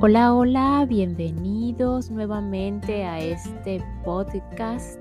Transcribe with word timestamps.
Hola, 0.00 0.32
hola, 0.32 0.86
bienvenidos 0.88 2.08
nuevamente 2.08 3.04
a 3.04 3.18
este 3.18 3.82
podcast 4.04 4.96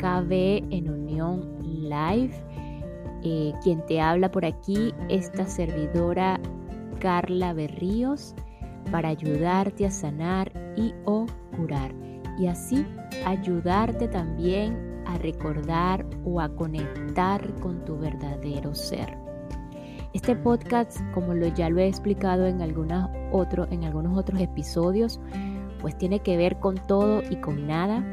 KB 0.00 0.32
en 0.70 0.88
Unión 0.88 1.58
Live. 1.62 2.42
Eh, 3.22 3.52
quien 3.62 3.84
te 3.84 4.00
habla 4.00 4.30
por 4.30 4.46
aquí, 4.46 4.94
esta 5.10 5.44
servidora 5.44 6.40
Carla 7.00 7.52
Berríos, 7.52 8.34
para 8.90 9.10
ayudarte 9.10 9.84
a 9.84 9.90
sanar 9.90 10.50
y 10.74 10.94
o 11.04 11.26
curar. 11.54 11.94
Y 12.38 12.46
así 12.46 12.86
ayudarte 13.26 14.08
también 14.08 15.02
a 15.04 15.18
recordar 15.18 16.06
o 16.24 16.40
a 16.40 16.48
conectar 16.48 17.46
con 17.56 17.84
tu 17.84 17.98
verdadero 17.98 18.74
ser. 18.74 19.18
Este 20.12 20.34
podcast, 20.34 20.98
como 21.14 21.34
lo, 21.34 21.46
ya 21.46 21.70
lo 21.70 21.78
he 21.78 21.86
explicado 21.86 22.44
en, 22.46 22.60
en 22.60 22.62
algunos 23.84 24.18
otros 24.18 24.40
episodios, 24.40 25.20
pues 25.80 25.96
tiene 25.96 26.18
que 26.18 26.36
ver 26.36 26.58
con 26.58 26.74
todo 26.88 27.22
y 27.30 27.36
con 27.36 27.68
nada. 27.68 28.04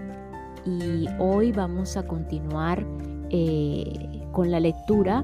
Y 0.63 1.07
hoy 1.17 1.51
vamos 1.51 1.97
a 1.97 2.05
continuar 2.05 2.85
eh, 3.31 4.27
con 4.31 4.51
la 4.51 4.59
lectura 4.59 5.23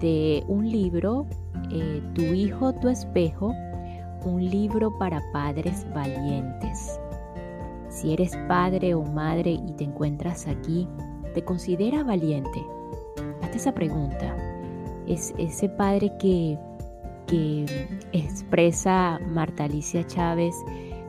de 0.00 0.42
un 0.48 0.68
libro, 0.68 1.26
eh, 1.70 2.02
Tu 2.14 2.22
hijo, 2.22 2.72
tu 2.74 2.88
espejo, 2.88 3.54
un 4.24 4.44
libro 4.44 4.98
para 4.98 5.22
padres 5.32 5.86
valientes. 5.94 6.98
Si 7.88 8.12
eres 8.12 8.36
padre 8.48 8.94
o 8.94 9.04
madre 9.04 9.52
y 9.52 9.72
te 9.74 9.84
encuentras 9.84 10.48
aquí, 10.48 10.88
¿te 11.34 11.44
consideras 11.44 12.04
valiente? 12.04 12.66
Hazte 13.42 13.58
esa 13.58 13.72
pregunta 13.72 14.53
es 15.08 15.34
ese 15.38 15.68
padre 15.68 16.12
que, 16.18 16.58
expresa 18.12 19.18
Marta 19.26 19.64
Alicia 19.64 20.06
Chávez 20.06 20.54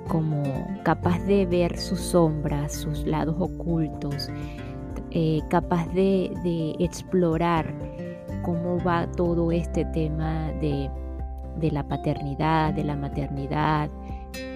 como 0.08 0.42
capaz 0.84 1.20
de 1.26 1.46
ver 1.46 1.78
sus 1.78 2.00
sombras, 2.00 2.74
sus 2.74 3.06
lados 3.06 3.36
ocultos, 3.38 4.30
eh, 5.12 5.42
capaz 5.50 5.88
de, 5.94 6.76
explorar 6.80 7.76
cómo 8.42 8.84
va 8.84 9.06
todo 9.12 9.52
este 9.52 9.86
tema 9.86 10.52
de, 10.62 10.90
la 11.72 11.88
paternidad, 11.88 12.74
de 12.74 12.84
la 12.84 12.96
maternidad, 12.96 13.90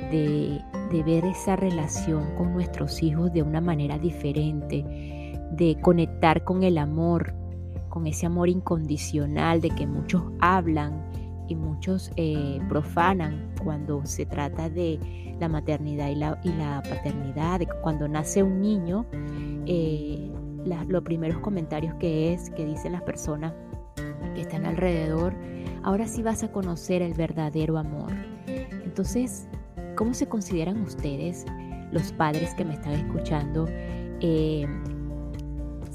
de, 0.09 0.59
de, 0.91 1.03
ver 1.03 1.25
esa 1.25 1.55
relación 1.55 2.35
con 2.35 2.53
nuestros 2.53 3.03
hijos 3.03 3.31
de 3.31 3.43
una 3.43 3.61
manera 3.61 3.99
diferente, 3.99 4.83
de 5.51 5.77
conectar 5.81 6.43
con 6.43 6.63
el 6.63 6.79
amor, 6.79 7.35
con 7.89 8.07
ese 8.07 8.25
amor 8.25 8.49
incondicional 8.49 9.61
de 9.61 9.69
que 9.71 9.87
muchos 9.87 10.23
hablan 10.39 11.03
y 11.47 11.55
muchos 11.55 12.11
eh, 12.15 12.61
profanan 12.69 13.51
cuando 13.63 14.05
se 14.05 14.25
trata 14.25 14.69
de 14.69 14.99
la 15.39 15.49
maternidad 15.49 16.09
y 16.09 16.15
la, 16.15 16.39
y 16.43 16.49
la 16.49 16.81
paternidad, 16.87 17.61
cuando 17.81 18.07
nace 18.07 18.43
un 18.43 18.61
niño, 18.61 19.05
eh, 19.65 20.31
los 20.87 21.03
primeros 21.03 21.39
comentarios 21.39 21.95
que 21.95 22.33
es, 22.33 22.49
que 22.51 22.65
dicen 22.65 22.91
las 22.91 23.01
personas 23.01 23.53
que 24.35 24.41
están 24.41 24.65
alrededor, 24.65 25.33
ahora 25.83 26.07
sí 26.07 26.21
vas 26.21 26.43
a 26.43 26.51
conocer 26.51 27.01
el 27.01 27.13
verdadero 27.13 27.77
amor. 27.77 28.11
Entonces, 28.85 29.47
¿cómo 29.95 30.13
se 30.13 30.27
consideran 30.27 30.81
ustedes, 30.81 31.45
los 31.91 32.11
padres 32.11 32.53
que 32.53 32.65
me 32.65 32.75
están 32.75 32.93
escuchando, 32.93 33.65
eh, 34.21 34.67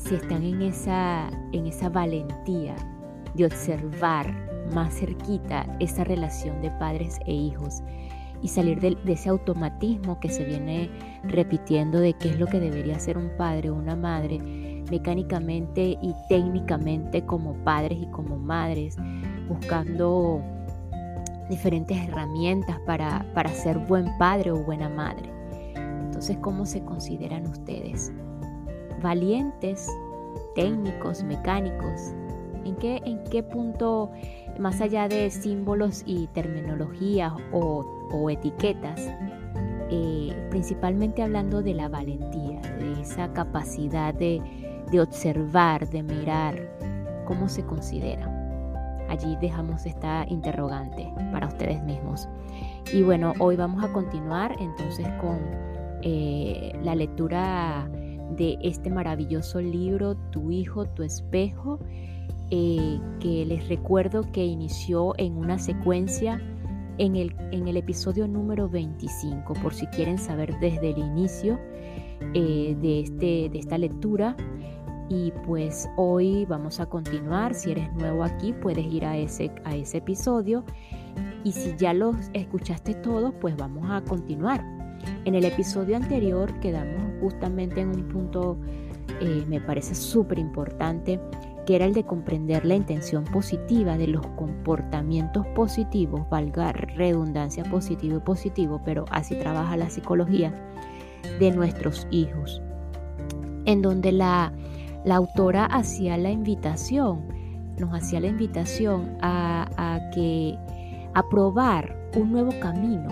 si 0.04 0.16
están 0.16 0.42
en 0.42 0.62
esa, 0.62 1.30
en 1.52 1.66
esa 1.66 1.88
valentía 1.88 2.76
de 3.34 3.46
observar 3.46 4.32
más 4.74 4.94
cerquita 4.94 5.66
esa 5.80 6.04
relación 6.04 6.60
de 6.60 6.70
padres 6.72 7.18
e 7.26 7.32
hijos 7.32 7.82
y 8.42 8.48
salir 8.48 8.80
de, 8.80 8.98
ese 9.06 9.30
automatismo 9.30 10.20
que 10.20 10.28
se 10.28 10.44
viene 10.44 10.90
repitiendo 11.24 12.00
de 12.00 12.12
qué 12.12 12.30
es 12.30 12.38
lo 12.38 12.46
que 12.46 12.60
debería 12.60 12.98
ser 12.98 13.16
un 13.16 13.30
padre 13.38 13.70
o 13.70 13.74
una 13.74 13.96
madre 13.96 14.38
mecánicamente 14.90 15.96
y 16.02 16.14
técnicamente 16.28 17.24
como 17.24 17.54
padres 17.64 17.98
y 18.02 18.06
como 18.08 18.36
madres, 18.36 18.96
buscando 19.48 20.42
diferentes 21.48 21.96
herramientas 21.96 22.78
para, 22.84 23.24
para 23.32 23.48
ser 23.50 23.78
buen 23.78 24.06
padre 24.18 24.50
o 24.50 24.62
buena 24.62 24.90
madre. 24.90 25.30
Entonces, 25.76 26.36
¿cómo 26.42 26.66
se 26.66 26.84
consideran 26.84 27.46
ustedes? 27.46 28.12
Valientes, 29.04 29.86
técnicos, 30.56 31.22
mecánicos? 31.22 32.14
¿En 32.64 32.74
qué, 32.76 33.00
en 33.04 33.22
qué 33.24 33.42
punto, 33.42 34.10
más 34.58 34.80
allá 34.80 35.06
de 35.06 35.30
símbolos 35.30 36.02
y 36.06 36.26
terminologías 36.28 37.32
o, 37.52 38.30
etiquetas, 38.30 39.00
eh, 39.90 40.48
principalmente 40.50 41.22
hablando 41.22 41.62
de 41.62 41.74
la 41.74 41.88
valentía, 41.88 42.60
de 42.78 43.02
esa 43.02 43.32
capacidad 43.32 44.14
de, 44.14 44.40
observar, 44.98 45.88
de 45.90 46.02
mirar, 46.02 46.56
cómo 47.26 47.48
se 47.48 47.64
considera? 47.64 48.30
Allí 49.10 49.36
dejamos 49.42 49.84
esta 49.84 50.24
interrogante 50.28 51.12
para 51.30 51.48
ustedes 51.48 51.82
mismos. 51.82 52.26
Y 52.94 53.02
bueno, 53.02 53.34
hoy 53.38 53.56
vamos 53.56 53.84
a 53.84 53.92
continuar 53.92 54.56
entonces 54.58 55.06
con 55.20 55.38
eh, 56.00 56.72
la 56.82 56.94
lectura 56.94 57.86
de 58.36 58.58
este 58.62 58.90
maravilloso 58.90 59.60
libro, 59.60 60.16
Tu 60.30 60.50
hijo, 60.50 60.86
tu 60.86 61.02
espejo, 61.02 61.78
eh, 62.50 63.00
que 63.20 63.44
les 63.46 63.68
recuerdo 63.68 64.22
que 64.32 64.44
inició 64.44 65.14
en 65.18 65.36
una 65.36 65.58
secuencia 65.58 66.40
en 66.98 67.16
el, 67.16 67.34
en 67.50 67.68
el 67.68 67.76
episodio 67.76 68.28
número 68.28 68.68
25, 68.68 69.54
por 69.54 69.74
si 69.74 69.86
quieren 69.88 70.18
saber 70.18 70.58
desde 70.60 70.90
el 70.90 70.98
inicio 70.98 71.58
eh, 72.34 72.76
de, 72.80 73.00
este, 73.00 73.48
de 73.50 73.58
esta 73.58 73.78
lectura. 73.78 74.36
Y 75.08 75.32
pues 75.46 75.88
hoy 75.96 76.46
vamos 76.46 76.80
a 76.80 76.86
continuar. 76.86 77.54
Si 77.54 77.70
eres 77.72 77.92
nuevo 77.94 78.24
aquí, 78.24 78.52
puedes 78.54 78.86
ir 78.86 79.04
a 79.04 79.16
ese, 79.16 79.50
a 79.64 79.74
ese 79.76 79.98
episodio. 79.98 80.64
Y 81.44 81.52
si 81.52 81.76
ya 81.76 81.92
los 81.92 82.16
escuchaste 82.32 82.94
todos, 82.94 83.34
pues 83.40 83.56
vamos 83.56 83.86
a 83.90 84.02
continuar. 84.02 84.64
En 85.24 85.34
el 85.34 85.44
episodio 85.44 85.96
anterior 85.96 86.58
quedamos 86.60 87.03
justamente 87.24 87.80
en 87.80 87.88
un 87.88 88.08
punto, 88.08 88.58
eh, 89.20 89.44
me 89.48 89.58
parece 89.60 89.94
súper 89.94 90.38
importante, 90.38 91.18
que 91.64 91.74
era 91.74 91.86
el 91.86 91.94
de 91.94 92.04
comprender 92.04 92.66
la 92.66 92.74
intención 92.74 93.24
positiva 93.24 93.96
de 93.96 94.08
los 94.08 94.26
comportamientos 94.36 95.46
positivos, 95.54 96.28
valga 96.28 96.72
redundancia 96.72 97.64
positivo 97.64 98.18
y 98.18 98.20
positivo, 98.20 98.82
pero 98.84 99.06
así 99.10 99.36
trabaja 99.36 99.74
la 99.78 99.88
psicología 99.88 100.52
de 101.40 101.50
nuestros 101.50 102.06
hijos, 102.10 102.60
en 103.64 103.80
donde 103.80 104.12
la, 104.12 104.52
la 105.06 105.16
autora 105.16 105.64
hacía 105.64 106.18
la 106.18 106.30
invitación, 106.30 107.22
nos 107.78 107.94
hacía 107.94 108.20
la 108.20 108.26
invitación 108.26 109.16
a, 109.22 109.66
a 109.78 110.10
que 110.10 110.58
a 111.14 111.26
probar 111.30 111.96
un 112.14 112.30
nuevo 112.30 112.52
camino, 112.60 113.08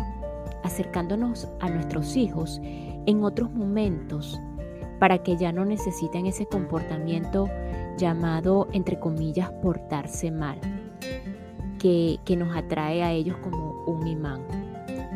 acercándonos 0.63 1.49
a 1.61 1.71
nuestros 1.71 2.17
hijos 2.17 2.61
en 3.07 3.25
otros 3.25 3.53
momentos 3.53 4.41
para 4.99 5.19
que 5.19 5.37
ya 5.37 5.53
no 5.53 5.65
necesiten 5.65 6.27
ese 6.27 6.47
comportamiento 6.47 7.49
llamado, 7.99 8.69
entre 8.73 8.99
comillas, 9.01 9.51
portarse 9.63 10.31
mal, 10.31 10.61
que, 11.79 12.21
nos 12.37 12.57
atrae 12.57 13.03
a 13.03 13.13
ellos 13.13 13.37
como 13.39 13.85
un 13.87 14.07
imán. 14.07 14.43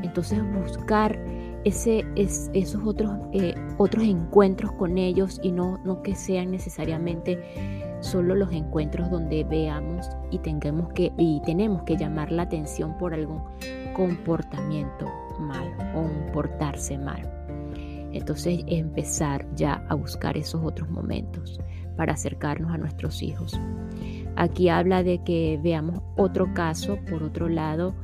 Entonces 0.02 0.40
buscar 0.52 1.18
esos 1.64 2.82
otros, 2.84 3.12
eh, 3.32 3.54
otros 3.78 4.04
encuentros 4.04 4.72
con 4.72 4.98
ellos 4.98 5.40
y 5.42 5.52
no, 5.52 5.78
no 5.84 6.02
que 6.02 6.14
sean 6.14 6.50
necesariamente 6.50 7.40
solo 8.00 8.34
los 8.34 8.52
encuentros 8.52 9.10
donde 9.10 9.44
veamos 9.44 10.08
y, 10.30 10.38
tengamos 10.38 10.92
que, 10.92 11.12
y 11.16 11.40
tenemos 11.44 11.82
que 11.84 11.96
llamar 11.96 12.30
la 12.30 12.42
atención 12.42 12.96
por 12.98 13.14
algún 13.14 13.42
comportamiento 13.94 15.06
mal 15.38 15.72
o 15.94 16.00
un 16.00 16.32
portarse 16.32 16.98
mal. 16.98 17.35
Entonces 18.16 18.64
empezar 18.66 19.46
ya 19.54 19.84
a 19.88 19.94
buscar 19.94 20.36
esos 20.36 20.64
otros 20.64 20.88
momentos 20.88 21.60
para 21.96 22.14
acercarnos 22.14 22.72
a 22.72 22.78
nuestros 22.78 23.22
hijos. 23.22 23.58
Aquí 24.36 24.68
habla 24.68 25.02
de 25.02 25.22
que 25.24 25.58
veamos 25.62 26.02
otro 26.16 26.52
caso, 26.52 26.98
por 27.08 27.22
otro 27.22 27.48
lado, 27.48 27.94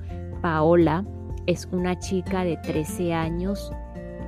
Paola 0.41 1.05
es 1.47 1.69
una 1.73 1.99
chica 1.99 2.45
de 2.45 2.57
13 2.57 3.13
años, 3.13 3.73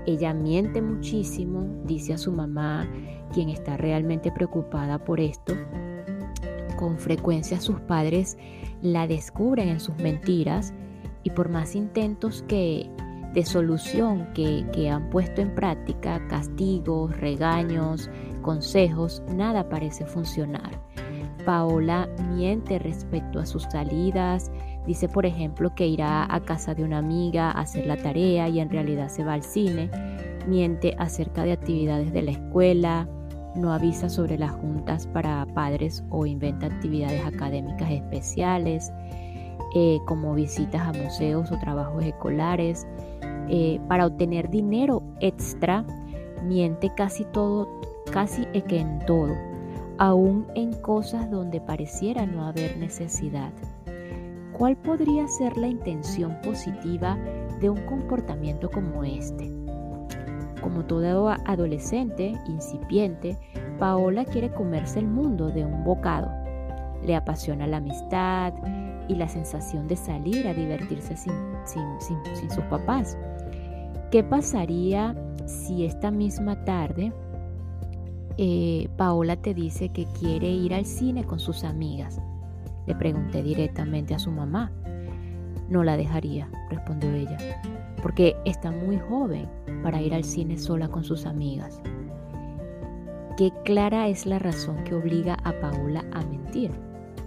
ella 0.07 0.35
miente 0.35 0.83
muchísimo, 0.83 1.67
dice 1.85 2.13
a 2.15 2.19
su 2.19 2.31
mamá, 2.33 2.87
quien 3.33 3.49
está 3.49 3.77
realmente 3.77 4.31
preocupada 4.31 4.99
por 4.99 5.19
esto. 5.19 5.55
Con 6.77 6.99
frecuencia 6.99 7.61
sus 7.61 7.81
padres 7.81 8.37
la 8.83 9.07
descubren 9.07 9.69
en 9.69 9.81
sus 9.81 9.97
mentiras 9.97 10.75
y 11.23 11.31
por 11.31 11.49
más 11.49 11.75
intentos 11.75 12.43
que 12.43 12.91
de 13.35 13.45
solución 13.45 14.29
que, 14.33 14.89
han 14.89 15.11
puesto 15.11 15.41
en 15.41 15.55
práctica, 15.55 16.25
castigos, 16.29 17.17
regaños, 17.19 18.09
consejos, 18.43 19.23
nada 19.29 19.69
parece 19.69 20.07
funcionar. 20.07 20.71
Paola 21.45 22.09
miente 22.31 22.79
respecto 22.79 23.39
a 23.39 23.47
sus 23.47 23.65
salidas, 23.65 24.51
dice 24.87 25.09
por 25.09 25.27
ejemplo 25.27 25.75
que 25.75 25.87
irá 25.87 26.33
a 26.33 26.41
casa 26.41 26.75
de 26.75 26.85
una 26.85 26.99
amiga 26.99 27.51
a 27.51 27.61
hacer 27.61 27.87
la 27.87 27.97
tarea 27.97 28.49
y 28.49 28.61
en 28.61 28.71
realidad 28.71 29.09
se 29.09 29.25
va 29.25 29.35
al 29.35 29.43
cine, 29.43 29.91
miente 30.47 30.95
acerca 30.99 31.43
de 31.43 31.53
actividades 31.53 32.13
de 32.13 32.23
la 32.23 32.31
escuela, 32.31 33.09
no 33.57 33.73
avisa 33.73 34.09
sobre 34.09 34.39
las 34.39 34.53
juntas 34.53 35.07
para 35.07 35.47
padres 35.55 36.05
o 36.11 36.25
inventa 36.25 36.67
actividades 36.67 37.25
académicas 37.25 37.91
especiales, 37.91 38.93
eh, 39.77 39.99
como 40.07 40.35
visitas 40.35 40.83
a 40.83 40.93
museos 40.93 41.51
o 41.51 41.59
trabajos 41.59 42.05
escolares. 42.05 42.87
Eh, 43.49 43.81
para 43.89 44.07
obtener 44.07 44.49
dinero 44.49 45.03
extra, 45.21 45.85
miente 46.45 46.91
casi 46.95 47.25
todo, 47.27 47.69
casi 48.11 48.47
que 48.47 48.81
en 48.81 48.99
todo, 49.07 49.35
aún 49.99 50.47
en 50.55 50.73
cosas 50.73 51.31
donde 51.31 51.61
pareciera 51.61 52.27
no 52.27 52.47
haber 52.47 52.77
necesidad. 52.79 53.53
¿Cuál 54.53 54.77
podría 54.77 55.27
ser 55.27 55.57
la 55.57 55.67
intención 55.67 56.39
positiva 56.43 57.19
de 57.61 57.71
un 57.71 57.85
comportamiento 57.87 58.71
como 58.71 59.03
este? 59.03 59.53
Como 60.63 60.85
todo 60.85 61.29
adolescente 61.29 62.33
incipiente, 62.47 63.37
Paola 63.79 64.25
quiere 64.25 64.51
comerse 64.51 65.01
el 65.01 65.09
mundo 65.09 65.49
de 65.49 65.65
un 65.65 65.85
bocado. 65.85 66.31
Le 67.05 67.17
apasiona 67.17 67.67
la 67.67 67.79
amistad 67.79 68.55
y 69.09 69.15
la 69.15 69.29
sensación 69.29 69.89
de 69.89 69.97
salir 69.97 70.47
a 70.47 70.55
divertirse 70.55 71.17
sin, 71.17 72.51
sus 72.51 72.65
papás. 72.65 73.17
¿Qué 74.11 74.23
pasaría 74.23 75.15
si 75.47 75.85
esta 75.85 76.11
misma 76.11 76.65
tarde 76.65 77.13
eh, 78.37 78.89
Paola 78.97 79.37
te 79.37 79.55
dice 79.55 79.89
que 79.91 80.07
quiere 80.07 80.49
ir 80.49 80.75
al 80.75 80.87
cine 80.87 81.25
con 81.25 81.39
sus 81.39 81.65
amigas? 81.65 82.21
Le 82.87 82.95
pregunté 82.95 83.43
directamente 83.43 84.15
a 84.15 84.19
su 84.19 84.31
mamá. 84.31 84.71
No 85.69 85.83
la 85.83 85.97
dejaría, 85.97 86.49
respondió 86.71 87.13
ella 87.13 87.39
porque 88.05 88.37
está 88.45 88.71
muy 88.71 88.99
joven 88.99 89.49
para 89.83 90.03
ir 90.03 90.13
al 90.13 90.25
cine 90.25 90.59
sola 90.59 90.89
con 90.89 91.05
sus 91.05 91.25
amigas. 91.25 91.81
Qué 93.39 93.51
clara 93.65 94.09
es 94.09 94.27
la 94.27 94.39
razón 94.39 94.85
que 94.85 94.95
obliga 94.95 95.39
a 95.43 95.59
Paola 95.59 96.05
a 96.13 96.21
mentir. 96.27 96.71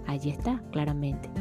Allí 0.06 0.30
está, 0.30 0.62
claramente. 0.72 1.32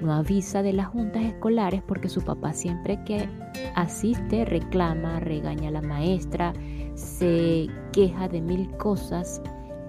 No 0.00 0.12
avisa 0.12 0.62
de 0.62 0.72
las 0.72 0.88
juntas 0.88 1.22
escolares 1.22 1.82
porque 1.86 2.08
su 2.08 2.22
papá 2.22 2.52
siempre 2.52 3.02
que 3.04 3.28
asiste 3.74 4.44
reclama, 4.44 5.20
regaña 5.20 5.68
a 5.68 5.72
la 5.72 5.82
maestra, 5.82 6.54
se 6.94 7.66
queja 7.92 8.28
de 8.28 8.40
mil 8.40 8.70
cosas 8.78 9.42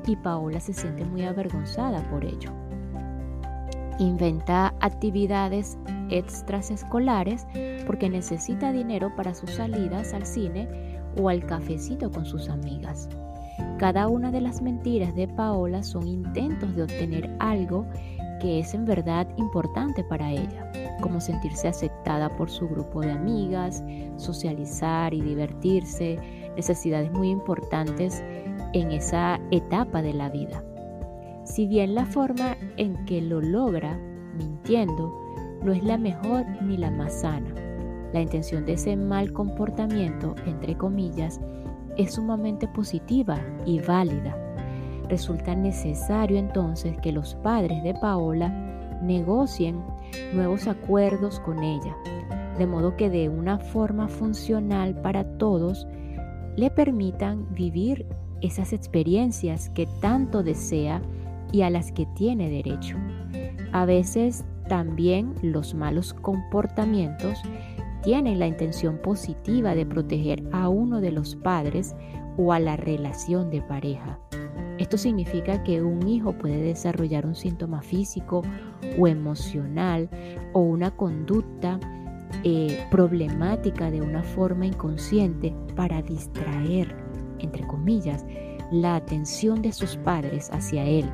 y 0.05 0.15
Paola 0.17 0.59
se 0.59 0.73
siente 0.73 1.05
muy 1.05 1.23
avergonzada 1.23 2.01
por 2.09 2.25
ello. 2.25 2.51
Inventa 3.99 4.73
actividades 4.79 5.77
extras 6.09 6.71
escolares 6.71 7.45
porque 7.85 8.09
necesita 8.09 8.71
dinero 8.71 9.15
para 9.15 9.33
sus 9.33 9.51
salidas 9.51 10.13
al 10.13 10.25
cine 10.25 10.67
o 11.17 11.29
al 11.29 11.45
cafecito 11.45 12.11
con 12.11 12.25
sus 12.25 12.49
amigas. 12.49 13.07
Cada 13.77 14.07
una 14.07 14.31
de 14.31 14.41
las 14.41 14.61
mentiras 14.61 15.15
de 15.15 15.27
Paola 15.27 15.83
son 15.83 16.07
intentos 16.07 16.75
de 16.75 16.83
obtener 16.83 17.35
algo 17.39 17.85
que 18.41 18.59
es 18.59 18.73
en 18.73 18.85
verdad 18.85 19.27
importante 19.37 20.03
para 20.03 20.31
ella, 20.31 20.71
como 20.99 21.21
sentirse 21.21 21.67
aceptada 21.67 22.27
por 22.35 22.49
su 22.49 22.67
grupo 22.67 23.01
de 23.01 23.11
amigas, 23.11 23.83
socializar 24.17 25.13
y 25.13 25.21
divertirse, 25.21 26.17
necesidades 26.55 27.11
muy 27.11 27.29
importantes 27.29 28.23
en 28.73 28.91
esa 28.91 29.39
etapa 29.51 30.01
de 30.01 30.13
la 30.13 30.29
vida. 30.29 30.63
Si 31.43 31.67
bien 31.67 31.93
la 31.93 32.05
forma 32.05 32.57
en 32.77 33.05
que 33.05 33.21
lo 33.21 33.41
logra, 33.41 33.97
mintiendo, 34.37 35.13
no 35.63 35.71
es 35.71 35.83
la 35.83 35.97
mejor 35.97 36.45
ni 36.63 36.77
la 36.77 36.89
más 36.89 37.21
sana. 37.21 37.53
La 38.11 38.21
intención 38.21 38.65
de 38.65 38.73
ese 38.73 38.95
mal 38.95 39.31
comportamiento, 39.31 40.35
entre 40.45 40.75
comillas, 40.75 41.39
es 41.97 42.15
sumamente 42.15 42.67
positiva 42.67 43.39
y 43.65 43.79
válida. 43.79 44.35
Resulta 45.11 45.55
necesario 45.55 46.37
entonces 46.37 46.97
que 47.01 47.11
los 47.11 47.35
padres 47.35 47.83
de 47.83 47.93
Paola 47.93 48.47
negocien 49.03 49.83
nuevos 50.33 50.67
acuerdos 50.67 51.41
con 51.41 51.61
ella, 51.63 51.97
de 52.57 52.65
modo 52.65 52.95
que 52.95 53.09
de 53.09 53.27
una 53.27 53.59
forma 53.59 54.07
funcional 54.07 54.95
para 55.01 55.25
todos 55.37 55.85
le 56.55 56.69
permitan 56.69 57.45
vivir 57.53 58.05
esas 58.39 58.71
experiencias 58.71 59.69
que 59.71 59.85
tanto 59.99 60.43
desea 60.43 61.01
y 61.51 61.63
a 61.63 61.69
las 61.69 61.91
que 61.91 62.05
tiene 62.15 62.49
derecho. 62.49 62.95
A 63.73 63.83
veces 63.83 64.45
también 64.69 65.35
los 65.41 65.73
malos 65.73 66.13
comportamientos 66.13 67.37
tienen 68.01 68.39
la 68.39 68.47
intención 68.47 68.97
positiva 68.99 69.75
de 69.75 69.85
proteger 69.85 70.41
a 70.53 70.69
uno 70.69 71.01
de 71.01 71.11
los 71.11 71.35
padres 71.35 71.97
o 72.37 72.53
a 72.53 72.59
la 72.59 72.77
relación 72.77 73.49
de 73.49 73.61
pareja. 73.61 74.17
Esto 74.81 74.97
significa 74.97 75.61
que 75.61 75.83
un 75.83 76.07
hijo 76.07 76.33
puede 76.33 76.59
desarrollar 76.59 77.27
un 77.27 77.35
síntoma 77.35 77.83
físico 77.83 78.41
o 78.97 79.07
emocional 79.07 80.09
o 80.53 80.61
una 80.61 80.89
conducta 80.89 81.79
eh, 82.43 82.83
problemática 82.89 83.91
de 83.91 84.01
una 84.01 84.23
forma 84.23 84.65
inconsciente 84.65 85.53
para 85.75 86.01
distraer, 86.01 86.95
entre 87.37 87.61
comillas, 87.67 88.25
la 88.71 88.95
atención 88.95 89.61
de 89.61 89.71
sus 89.71 89.97
padres 89.97 90.49
hacia 90.51 90.83
él 90.83 91.05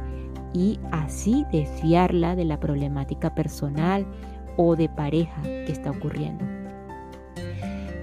y 0.54 0.80
así 0.94 1.46
desviarla 1.52 2.38
de 2.38 2.46
la 2.46 2.62
problemática 2.62 3.36
personal 3.36 4.08
o 4.56 4.78
de 4.78 4.88
pareja 4.88 5.42
que 5.42 5.74
está 5.74 5.92
ocurriendo. 5.92 6.46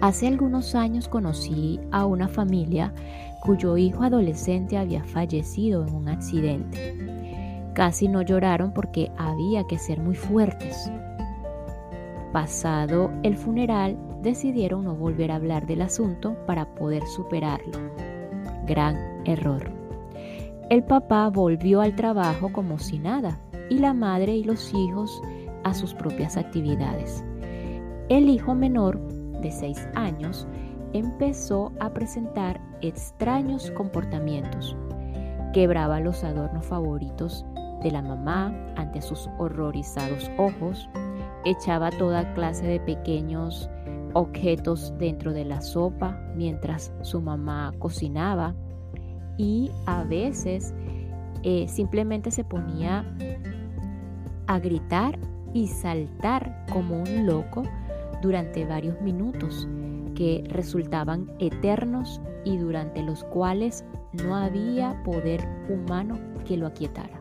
Hace 0.02 0.28
algunos 0.28 0.74
años 0.74 1.08
conocí 1.08 1.80
a 1.90 2.04
una 2.04 2.28
familia 2.28 2.92
cuyo 3.44 3.76
hijo 3.76 4.02
adolescente 4.02 4.78
había 4.78 5.04
fallecido 5.04 5.86
en 5.86 5.94
un 5.94 6.08
accidente. 6.08 6.96
Casi 7.74 8.08
no 8.08 8.22
lloraron 8.22 8.72
porque 8.72 9.10
había 9.18 9.66
que 9.66 9.78
ser 9.78 10.00
muy 10.00 10.14
fuertes. 10.14 10.90
Pasado 12.32 13.10
el 13.22 13.36
funeral, 13.36 13.98
decidieron 14.22 14.84
no 14.84 14.94
volver 14.94 15.30
a 15.30 15.36
hablar 15.36 15.66
del 15.66 15.82
asunto 15.82 16.34
para 16.46 16.74
poder 16.74 17.06
superarlo. 17.06 17.78
Gran 18.66 18.96
error. 19.26 19.70
El 20.70 20.82
papá 20.82 21.28
volvió 21.28 21.82
al 21.82 21.94
trabajo 21.94 22.50
como 22.50 22.78
si 22.78 22.98
nada 22.98 23.38
y 23.68 23.78
la 23.78 23.92
madre 23.92 24.34
y 24.34 24.44
los 24.44 24.72
hijos 24.72 25.20
a 25.62 25.74
sus 25.74 25.92
propias 25.92 26.38
actividades. 26.38 27.22
El 28.08 28.30
hijo 28.30 28.54
menor, 28.54 28.98
de 29.42 29.50
6 29.50 29.88
años, 29.94 30.46
empezó 30.94 31.72
a 31.80 31.90
presentar 31.90 32.60
extraños 32.80 33.70
comportamientos. 33.72 34.76
Quebraba 35.52 36.00
los 36.00 36.24
adornos 36.24 36.64
favoritos 36.64 37.44
de 37.82 37.90
la 37.90 38.00
mamá 38.00 38.54
ante 38.76 39.02
sus 39.02 39.28
horrorizados 39.38 40.30
ojos, 40.38 40.88
echaba 41.44 41.90
toda 41.90 42.32
clase 42.32 42.66
de 42.66 42.80
pequeños 42.80 43.68
objetos 44.14 44.94
dentro 44.98 45.32
de 45.32 45.44
la 45.44 45.60
sopa 45.60 46.16
mientras 46.36 46.92
su 47.02 47.20
mamá 47.20 47.74
cocinaba, 47.80 48.54
y 49.36 49.72
a 49.86 50.04
veces 50.04 50.72
eh, 51.42 51.66
simplemente 51.68 52.30
se 52.30 52.44
ponía 52.44 53.04
a 54.46 54.58
gritar 54.60 55.18
y 55.52 55.66
saltar 55.66 56.64
como 56.72 57.02
un 57.02 57.26
loco 57.26 57.64
durante 58.22 58.64
varios 58.64 59.00
minutos 59.00 59.68
que 60.14 60.44
resultaban 60.48 61.30
eternos 61.38 62.20
y 62.44 62.56
durante 62.56 63.02
los 63.02 63.24
cuales 63.24 63.84
no 64.12 64.36
había 64.36 65.02
poder 65.02 65.40
humano 65.68 66.18
que 66.46 66.56
lo 66.56 66.66
aquietara. 66.66 67.20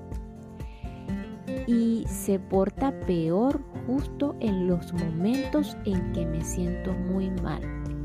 Y 1.68 2.04
se 2.08 2.40
porta 2.40 2.94
peor 3.02 3.62
justo 3.88 4.36
en 4.40 4.68
los 4.68 4.94
momentos 4.94 5.78
en 5.86 6.12
que 6.12 6.26
me 6.26 6.44
siento 6.44 6.94
muy 6.94 7.30
mal, 7.30 7.62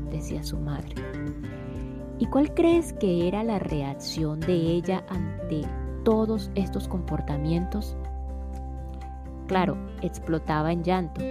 decía 0.09 0.43
su 0.43 0.57
madre. 0.57 0.95
¿Y 2.19 2.25
cuál 2.25 2.53
crees 2.53 2.93
que 2.93 3.27
era 3.27 3.43
la 3.43 3.59
reacción 3.59 4.39
de 4.41 4.53
ella 4.53 5.03
ante 5.09 5.61
todos 6.03 6.51
estos 6.55 6.87
comportamientos? 6.87 7.95
Claro, 9.47 9.77
explotaba 10.01 10.71
en 10.71 10.83
llanto, 10.83 11.21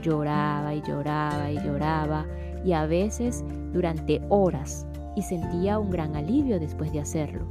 lloraba 0.00 0.74
y 0.74 0.82
lloraba 0.82 1.50
y 1.50 1.56
lloraba 1.56 2.24
y 2.64 2.72
a 2.72 2.86
veces 2.86 3.44
durante 3.72 4.20
horas 4.28 4.86
y 5.16 5.22
sentía 5.22 5.78
un 5.78 5.90
gran 5.90 6.16
alivio 6.16 6.60
después 6.60 6.92
de 6.92 7.00
hacerlo. 7.00 7.46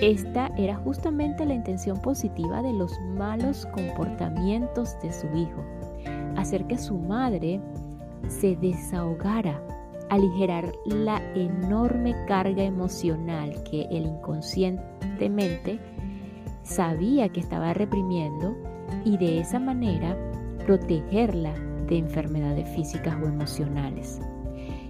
Esta 0.00 0.48
era 0.56 0.76
justamente 0.76 1.44
la 1.44 1.54
intención 1.54 2.00
positiva 2.00 2.62
de 2.62 2.72
los 2.72 2.92
malos 3.16 3.66
comportamientos 3.74 4.96
de 5.02 5.12
su 5.12 5.26
hijo, 5.36 5.64
hacer 6.36 6.66
que 6.66 6.78
su 6.78 6.96
madre 6.96 7.60
se 8.28 8.54
desahogara 8.56 9.60
aligerar 10.10 10.72
la 10.84 11.20
enorme 11.34 12.14
carga 12.26 12.62
emocional 12.62 13.62
que 13.64 13.82
el 13.90 14.06
inconscientemente 14.06 15.78
sabía 16.62 17.28
que 17.28 17.40
estaba 17.40 17.74
reprimiendo 17.74 18.56
y 19.04 19.16
de 19.16 19.40
esa 19.40 19.58
manera 19.58 20.16
protegerla 20.66 21.54
de 21.88 21.98
enfermedades 21.98 22.68
físicas 22.70 23.16
o 23.22 23.26
emocionales. 23.26 24.20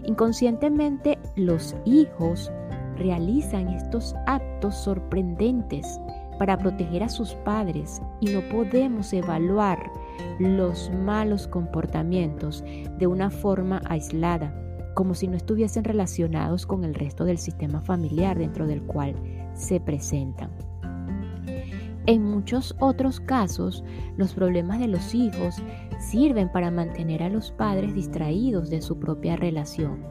Inconscientemente 0.04 1.18
los 1.36 1.76
hijos 1.84 2.50
realizan 2.96 3.68
estos 3.68 4.14
actos 4.26 4.74
sorprendentes 4.74 6.00
para 6.38 6.56
proteger 6.56 7.02
a 7.02 7.08
sus 7.08 7.34
padres 7.34 8.00
y 8.20 8.26
no 8.30 8.40
podemos 8.48 9.12
evaluar 9.12 9.78
los 10.38 10.90
malos 11.04 11.46
comportamientos 11.48 12.64
de 12.98 13.06
una 13.06 13.30
forma 13.30 13.82
aislada, 13.88 14.54
como 14.94 15.14
si 15.14 15.28
no 15.28 15.36
estuviesen 15.36 15.84
relacionados 15.84 16.66
con 16.66 16.84
el 16.84 16.94
resto 16.94 17.24
del 17.24 17.38
sistema 17.38 17.80
familiar 17.80 18.38
dentro 18.38 18.66
del 18.66 18.82
cual 18.82 19.14
se 19.54 19.80
presentan. 19.80 20.50
En 22.06 22.24
muchos 22.24 22.74
otros 22.80 23.20
casos, 23.20 23.84
los 24.16 24.32
problemas 24.32 24.78
de 24.78 24.88
los 24.88 25.14
hijos 25.14 25.56
sirven 25.98 26.50
para 26.50 26.70
mantener 26.70 27.22
a 27.22 27.28
los 27.28 27.50
padres 27.50 27.94
distraídos 27.94 28.70
de 28.70 28.80
su 28.80 28.98
propia 28.98 29.36
relación, 29.36 30.04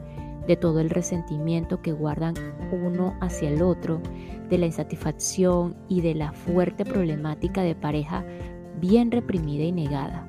de 0.46 0.56
todo 0.56 0.80
el 0.80 0.90
resentimiento 0.90 1.82
que 1.82 1.92
guardan 1.92 2.34
uno 2.72 3.14
hacia 3.20 3.50
el 3.50 3.62
otro, 3.62 4.00
de 4.48 4.58
la 4.58 4.66
insatisfacción 4.66 5.76
y 5.88 6.00
de 6.00 6.14
la 6.14 6.32
fuerte 6.32 6.84
problemática 6.84 7.62
de 7.62 7.74
pareja 7.74 8.24
bien 8.80 9.10
reprimida 9.10 9.64
y 9.64 9.72
negada. 9.72 10.26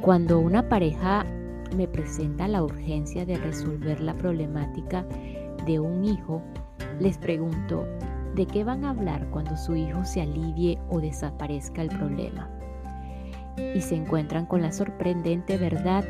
Cuando 0.00 0.38
una 0.38 0.68
pareja 0.68 1.24
me 1.76 1.88
presenta 1.88 2.48
la 2.48 2.62
urgencia 2.62 3.26
de 3.26 3.36
resolver 3.36 4.00
la 4.00 4.14
problemática 4.14 5.06
de 5.66 5.80
un 5.80 6.04
hijo, 6.04 6.42
les 7.00 7.18
pregunto, 7.18 7.86
¿de 8.34 8.46
qué 8.46 8.64
van 8.64 8.84
a 8.84 8.90
hablar 8.90 9.28
cuando 9.30 9.56
su 9.56 9.74
hijo 9.74 10.04
se 10.04 10.22
alivie 10.22 10.78
o 10.88 11.00
desaparezca 11.00 11.82
el 11.82 11.88
problema? 11.88 12.53
Y 13.74 13.80
se 13.80 13.96
encuentran 13.96 14.46
con 14.46 14.62
la 14.62 14.72
sorprendente 14.72 15.56
verdad 15.58 16.04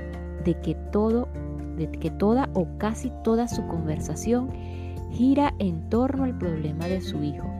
de 0.44 0.60
que 0.60 0.74
todo 0.74 1.28
de 1.76 1.90
que 1.90 2.10
toda 2.10 2.48
o 2.54 2.68
casi 2.78 3.10
toda 3.24 3.48
su 3.48 3.66
conversación 3.66 4.48
gira 5.10 5.54
en 5.58 5.88
torno 5.88 6.24
al 6.24 6.38
problema 6.38 6.86
de 6.86 7.00
su 7.00 7.22
hijo 7.22 7.50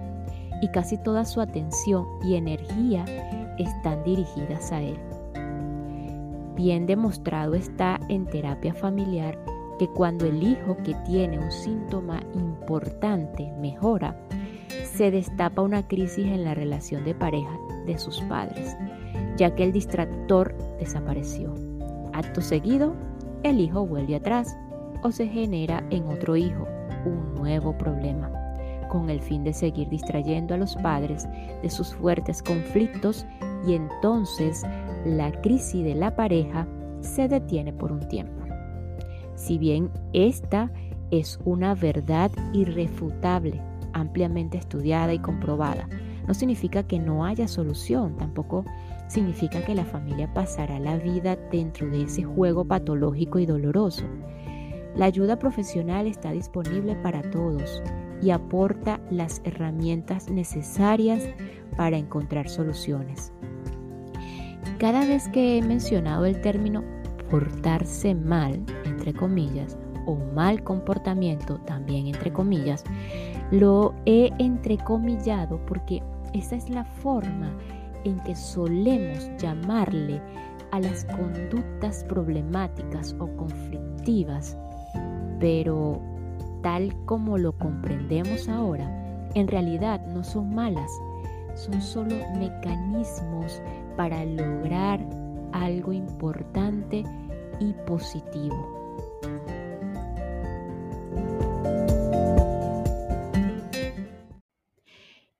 y 0.62 0.68
casi 0.68 0.98
toda 0.98 1.24
su 1.24 1.40
atención 1.40 2.06
y 2.22 2.36
energía 2.36 3.04
están 3.58 4.02
dirigidas 4.04 4.72
a 4.72 4.80
él. 4.80 4.98
Bien 6.56 6.86
demostrado 6.86 7.54
está 7.54 7.98
en 8.08 8.26
terapia 8.26 8.72
familiar 8.72 9.38
que 9.78 9.88
cuando 9.88 10.26
el 10.26 10.42
hijo 10.42 10.76
que 10.84 10.94
tiene 11.06 11.38
un 11.38 11.50
síntoma 11.50 12.20
importante 12.34 13.52
mejora, 13.60 14.16
se 14.84 15.10
destapa 15.10 15.62
una 15.62 15.86
crisis 15.86 16.26
en 16.26 16.44
la 16.44 16.54
relación 16.54 17.04
de 17.04 17.14
pareja 17.14 17.58
de 17.84 17.98
sus 17.98 18.20
padres, 18.22 18.76
ya 19.36 19.54
que 19.54 19.64
el 19.64 19.72
distractor 19.72 20.54
desapareció. 20.78 21.54
Acto 22.12 22.40
seguido, 22.40 22.94
el 23.42 23.60
hijo 23.60 23.86
vuelve 23.86 24.16
atrás 24.16 24.56
o 25.02 25.10
se 25.10 25.26
genera 25.26 25.84
en 25.90 26.06
otro 26.08 26.36
hijo 26.36 26.66
un 27.04 27.34
nuevo 27.34 27.76
problema 27.76 28.30
con 28.88 29.10
el 29.10 29.20
fin 29.20 29.42
de 29.42 29.52
seguir 29.52 29.88
distrayendo 29.88 30.54
a 30.54 30.56
los 30.56 30.76
padres 30.76 31.26
de 31.62 31.68
sus 31.68 31.92
fuertes 31.94 32.42
conflictos 32.42 33.26
y 33.66 33.74
entonces 33.74 34.64
la 35.04 35.32
crisis 35.40 35.84
de 35.84 35.96
la 35.96 36.14
pareja 36.14 36.66
se 37.00 37.26
detiene 37.26 37.72
por 37.72 37.90
un 37.90 38.06
tiempo. 38.08 38.44
Si 39.34 39.58
bien 39.58 39.90
esta 40.12 40.70
es 41.10 41.40
una 41.44 41.74
verdad 41.74 42.30
irrefutable, 42.52 43.60
ampliamente 43.92 44.58
estudiada 44.58 45.12
y 45.12 45.18
comprobada, 45.18 45.88
no 46.26 46.34
significa 46.34 46.84
que 46.84 46.98
no 46.98 47.24
haya 47.24 47.48
solución, 47.48 48.16
tampoco 48.16 48.64
significa 49.08 49.64
que 49.64 49.75
la 49.75 49.84
familia 49.84 50.32
pasará 50.32 50.78
la 50.78 50.96
vida 50.96 51.37
dentro 51.50 51.88
de 51.88 52.02
ese 52.02 52.23
juego 52.23 52.64
patológico 52.64 53.38
y 53.38 53.46
doloroso. 53.46 54.04
La 54.96 55.06
ayuda 55.06 55.38
profesional 55.38 56.06
está 56.06 56.30
disponible 56.32 56.94
para 56.96 57.23
todos 57.30 57.82
y 58.23 58.30
aporta 58.30 59.00
las 59.11 59.40
herramientas 59.44 60.30
necesarias 60.30 61.28
para 61.76 61.96
encontrar 61.96 62.49
soluciones. 62.49 63.32
Cada 64.78 65.04
vez 65.04 65.28
que 65.28 65.58
he 65.58 65.62
mencionado 65.62 66.25
el 66.25 66.40
término 66.40 66.84
portarse 67.30 68.14
mal, 68.14 68.62
entre 68.84 69.12
comillas, 69.12 69.76
o 70.06 70.16
mal 70.34 70.62
comportamiento, 70.62 71.58
también 71.61 72.06
entre 72.06 72.32
comillas, 72.32 72.84
lo 73.50 73.94
he 74.06 74.30
entrecomillado 74.38 75.64
porque 75.66 76.02
esa 76.32 76.56
es 76.56 76.68
la 76.68 76.84
forma 76.84 77.50
en 78.04 78.20
que 78.20 78.34
solemos 78.34 79.30
llamarle 79.38 80.20
a 80.70 80.80
las 80.80 81.04
conductas 81.06 82.04
problemáticas 82.04 83.14
o 83.18 83.28
conflictivas 83.37 84.56
pero 85.44 86.00
tal 86.62 86.94
como 87.04 87.37
lo 87.37 87.52
comprendemos 87.58 88.49
ahora, 88.49 89.28
en 89.34 89.49
realidad 89.49 90.04
no 90.06 90.25
son 90.25 90.54
malas, 90.54 90.90
son 91.54 91.82
solo 91.82 92.16
mecanismos 92.38 93.61
para 93.96 94.25
lograr 94.25 95.06
algo 95.52 95.92
importante 95.92 97.04
y 97.61 97.73
positivo. 97.87 98.70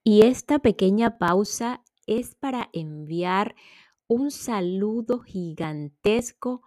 Y 0.03 0.27
esta 0.27 0.59
pequeña 0.59 1.17
pausa 1.17 1.81
es 2.07 2.35
para 2.35 2.71
enviar 2.73 3.55
un 4.07 4.31
saludo 4.31 5.21
gigantesco 5.21 6.63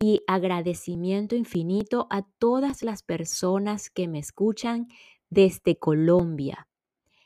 y 0.00 0.20
agradecimiento 0.26 1.36
infinito 1.36 2.06
a 2.10 2.22
todas 2.38 2.82
las 2.82 3.02
personas 3.02 3.88
que 3.88 4.08
me 4.08 4.18
escuchan 4.18 4.88
desde 5.30 5.78
Colombia, 5.78 6.68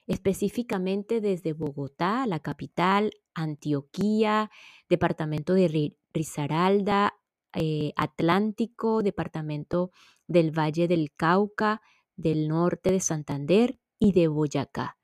específicamente 0.07 1.21
desde 1.21 1.53
Bogotá, 1.53 2.27
la 2.27 2.41
capital, 2.41 3.13
Antioquía, 3.35 4.51
departamento 4.89 5.55
de 5.55 5.95
Risaralda, 6.13 7.15
eh, 7.55 7.93
Atlántico, 7.97 9.03
departamento 9.03 9.91
del 10.27 10.51
Valle 10.57 10.89
del 10.89 11.13
Cauca, 11.17 11.81
del 12.17 12.49
norte 12.49 12.93
de 12.93 13.01
Santander 13.01 13.79
y 13.99 14.13
de 14.13 14.29
Boyacá. 14.29 14.99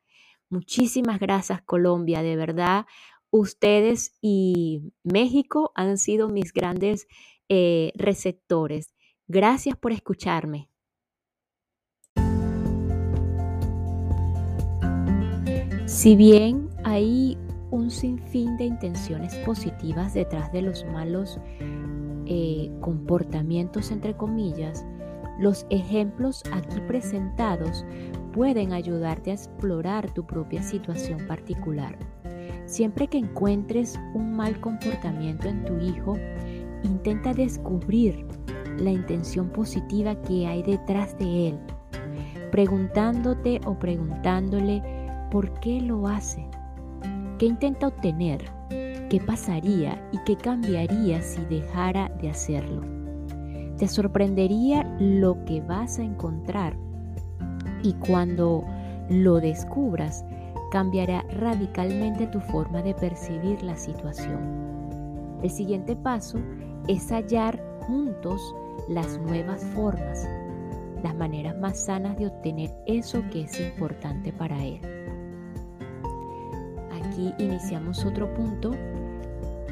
Muchísimas 0.53 1.19
gracias 1.19 1.63
Colombia, 1.63 2.21
de 2.21 2.37
verdad. 2.37 2.85
Ustedes 3.31 4.19
y 4.21 4.93
México 5.03 5.73
han 5.75 5.97
sido 5.97 6.29
mis 6.29 6.53
grandes 6.53 7.07
eh, 7.49 7.91
receptores. 7.95 8.95
Gracias 9.27 9.79
por 9.79 9.93
escucharme. 9.93 10.69
Si 15.87 16.17
bien 16.17 16.69
hay 16.85 17.39
un 17.71 17.91
sinfín 17.91 18.59
de 18.59 18.65
intenciones 18.65 19.35
positivas 19.47 20.13
detrás 20.13 20.53
de 20.53 20.61
los 20.61 20.85
malos 20.85 21.41
eh, 22.27 22.71
comportamientos, 22.83 23.91
entre 23.91 24.19
comillas, 24.19 24.85
los 25.39 25.65
ejemplos 25.71 26.43
aquí 26.53 26.79
presentados 26.87 27.87
pueden 28.33 28.73
ayudarte 28.73 29.31
a 29.31 29.35
explorar 29.35 30.13
tu 30.13 30.27
propia 30.27 30.63
situación 30.63 31.27
particular. 31.27 31.97
Siempre 32.67 33.07
que 33.07 33.19
encuentres 33.19 33.99
un 34.15 34.33
mal 34.33 34.61
comportamiento 34.61 35.49
en 35.49 35.65
tu 35.65 35.79
hijo, 35.79 36.17
Intenta 36.83 37.33
descubrir 37.33 38.27
la 38.79 38.91
intención 38.91 39.49
positiva 39.51 40.21
que 40.23 40.47
hay 40.47 40.63
detrás 40.63 41.17
de 41.19 41.49
él, 41.49 41.59
preguntándote 42.51 43.61
o 43.65 43.79
preguntándole 43.79 44.83
por 45.31 45.53
qué 45.61 45.81
lo 45.81 46.09
hace, 46.09 46.45
qué 47.39 47.47
intenta 47.47 47.87
obtener, 47.87 48.43
qué 49.09 49.23
pasaría 49.25 50.03
y 50.13 50.19
qué 50.25 50.37
cambiaría 50.37 51.23
si 51.23 51.41
dejara 51.45 52.09
de 52.21 52.31
hacerlo. 52.31 52.83
Te 53.79 53.87
sorprendería 53.87 54.85
lo 54.99 55.45
que 55.45 55.61
vas 55.61 55.99
a 55.99 56.03
encontrar 56.03 56.77
y 57.83 57.95
cuando 57.95 58.65
lo 59.09 59.41
descubras, 59.41 60.25
cambiará 60.71 61.23
radicalmente 61.39 62.27
tu 62.29 62.41
forma 62.41 62.83
de 62.83 62.95
percibir 62.95 63.63
la 63.63 63.77
situación. 63.77 64.63
El 65.43 65.51
siguiente 65.51 65.97
paso 65.97 66.39
es 66.89 67.11
hallar 67.11 67.63
juntos 67.87 68.55
las 68.89 69.19
nuevas 69.19 69.65
formas, 69.75 70.29
las 71.03 71.15
maneras 71.15 71.59
más 71.59 71.79
sanas 71.79 72.17
de 72.17 72.29
obtener 72.29 72.71
eso 72.87 73.23
que 73.31 73.43
es 73.43 73.61
importante 73.61 74.33
para 74.33 74.63
él. 74.65 74.81
Aquí 76.93 77.35
iniciamos 77.39 78.05
otro 78.05 78.33
punto, 78.35 78.71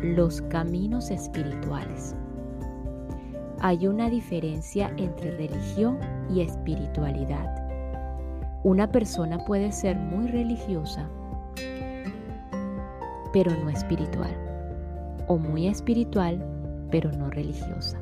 los 0.02 0.42
caminos 0.42 1.10
espirituales. 1.10 2.14
Hay 3.60 3.86
una 3.86 4.10
diferencia 4.10 4.92
entre 4.96 5.36
religión 5.36 5.98
y 6.30 6.40
espiritualidad. 6.40 7.59
Una 8.62 8.92
persona 8.92 9.38
puede 9.38 9.72
ser 9.72 9.96
muy 9.96 10.26
religiosa, 10.26 11.08
pero 13.32 13.52
no 13.64 13.70
espiritual, 13.70 14.36
o 15.28 15.38
muy 15.38 15.66
espiritual, 15.66 16.44
pero 16.90 17.10
no 17.10 17.30
religiosa. 17.30 17.98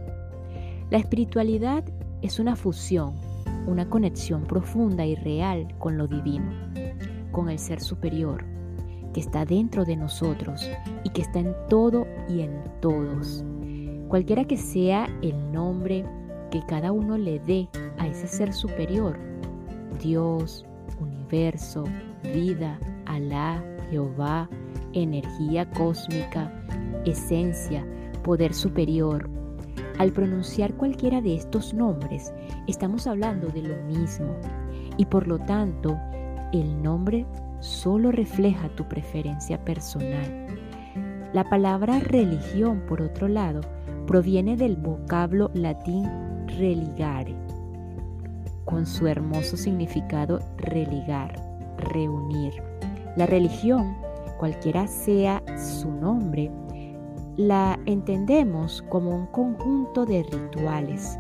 La 0.90 0.98
espiritualidad 0.98 1.84
es 2.22 2.40
una 2.40 2.56
fusión, 2.56 3.14
una 3.68 3.88
conexión 3.88 4.42
profunda 4.42 5.06
y 5.06 5.14
real 5.14 5.68
con 5.78 5.96
lo 5.96 6.08
divino, 6.08 6.50
con 7.30 7.48
el 7.50 7.60
ser 7.60 7.78
superior, 7.78 8.44
que 9.14 9.20
está 9.20 9.44
dentro 9.44 9.84
de 9.84 9.94
nosotros 9.94 10.68
y 11.04 11.10
que 11.10 11.22
está 11.22 11.38
en 11.38 11.54
todo 11.68 12.04
y 12.28 12.40
en 12.40 12.64
todos. 12.80 13.44
Cualquiera 14.08 14.44
que 14.44 14.56
sea 14.56 15.06
el 15.22 15.52
nombre 15.52 16.04
que 16.50 16.66
cada 16.66 16.90
uno 16.90 17.16
le 17.16 17.38
dé 17.38 17.68
a 17.98 18.08
ese 18.08 18.26
ser 18.26 18.52
superior, 18.52 19.28
Dios, 20.02 20.64
universo, 21.00 21.84
vida, 22.22 22.78
Alá, 23.06 23.62
Jehová, 23.90 24.48
energía 24.92 25.68
cósmica, 25.70 26.52
esencia, 27.04 27.86
poder 28.22 28.54
superior. 28.54 29.28
Al 29.98 30.12
pronunciar 30.12 30.74
cualquiera 30.74 31.20
de 31.20 31.34
estos 31.34 31.74
nombres, 31.74 32.32
estamos 32.66 33.06
hablando 33.06 33.48
de 33.48 33.62
lo 33.62 33.76
mismo 33.84 34.36
y 34.96 35.06
por 35.06 35.26
lo 35.26 35.38
tanto 35.38 35.98
el 36.52 36.82
nombre 36.82 37.26
solo 37.60 38.12
refleja 38.12 38.68
tu 38.76 38.86
preferencia 38.88 39.64
personal. 39.64 40.46
La 41.32 41.44
palabra 41.44 41.98
religión, 42.00 42.82
por 42.88 43.02
otro 43.02 43.28
lado, 43.28 43.60
proviene 44.06 44.56
del 44.56 44.76
vocablo 44.76 45.50
latín 45.52 46.06
religare, 46.46 47.34
con 48.68 48.84
su 48.84 49.06
hermoso 49.06 49.56
significado 49.56 50.40
religar, 50.58 51.40
reunir. 51.78 52.52
La 53.16 53.24
religión, 53.24 53.96
cualquiera 54.38 54.86
sea 54.86 55.42
su 55.56 55.90
nombre, 55.90 56.50
la 57.38 57.78
entendemos 57.86 58.82
como 58.90 59.16
un 59.16 59.26
conjunto 59.28 60.04
de 60.04 60.22
rituales, 60.22 61.18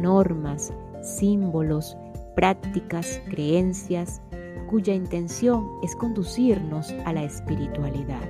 normas, 0.00 0.72
símbolos, 1.02 1.94
prácticas, 2.34 3.20
creencias, 3.28 4.22
cuya 4.70 4.94
intención 4.94 5.68
es 5.82 5.94
conducirnos 5.94 6.90
a 7.04 7.12
la 7.12 7.24
espiritualidad. 7.24 8.26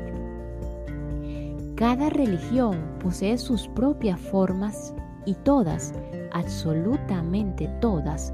Cada 1.77 2.11
religión 2.11 2.77
posee 2.99 3.39
sus 3.39 3.69
propias 3.69 4.19
formas 4.19 4.93
y 5.27 5.35
todas, 5.35 5.95
absolutamente 6.33 7.69
todas, 7.81 8.33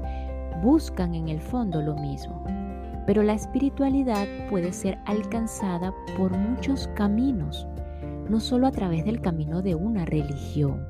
buscan 0.61 1.15
en 1.15 1.29
el 1.29 1.39
fondo 1.39 1.81
lo 1.81 1.95
mismo. 1.95 2.43
Pero 3.05 3.21
la 3.21 3.33
espiritualidad 3.33 4.27
puede 4.49 4.73
ser 4.73 4.97
alcanzada 5.05 5.93
por 6.17 6.35
muchos 6.35 6.87
caminos, 6.95 7.67
no 8.29 8.39
solo 8.39 8.67
a 8.67 8.71
través 8.71 9.05
del 9.05 9.21
camino 9.21 9.61
de 9.61 9.75
una 9.75 10.05
religión. 10.05 10.87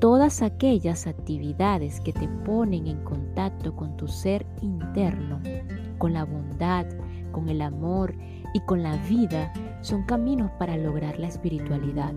Todas 0.00 0.42
aquellas 0.42 1.06
actividades 1.06 2.00
que 2.00 2.12
te 2.12 2.28
ponen 2.44 2.88
en 2.88 3.02
contacto 3.04 3.74
con 3.74 3.96
tu 3.96 4.08
ser 4.08 4.44
interno, 4.60 5.40
con 5.98 6.12
la 6.12 6.24
bondad, 6.24 6.86
con 7.32 7.48
el 7.48 7.62
amor 7.62 8.14
y 8.52 8.60
con 8.60 8.82
la 8.82 8.96
vida 9.08 9.52
son 9.80 10.04
caminos 10.04 10.50
para 10.58 10.76
lograr 10.76 11.18
la 11.18 11.28
espiritualidad. 11.28 12.12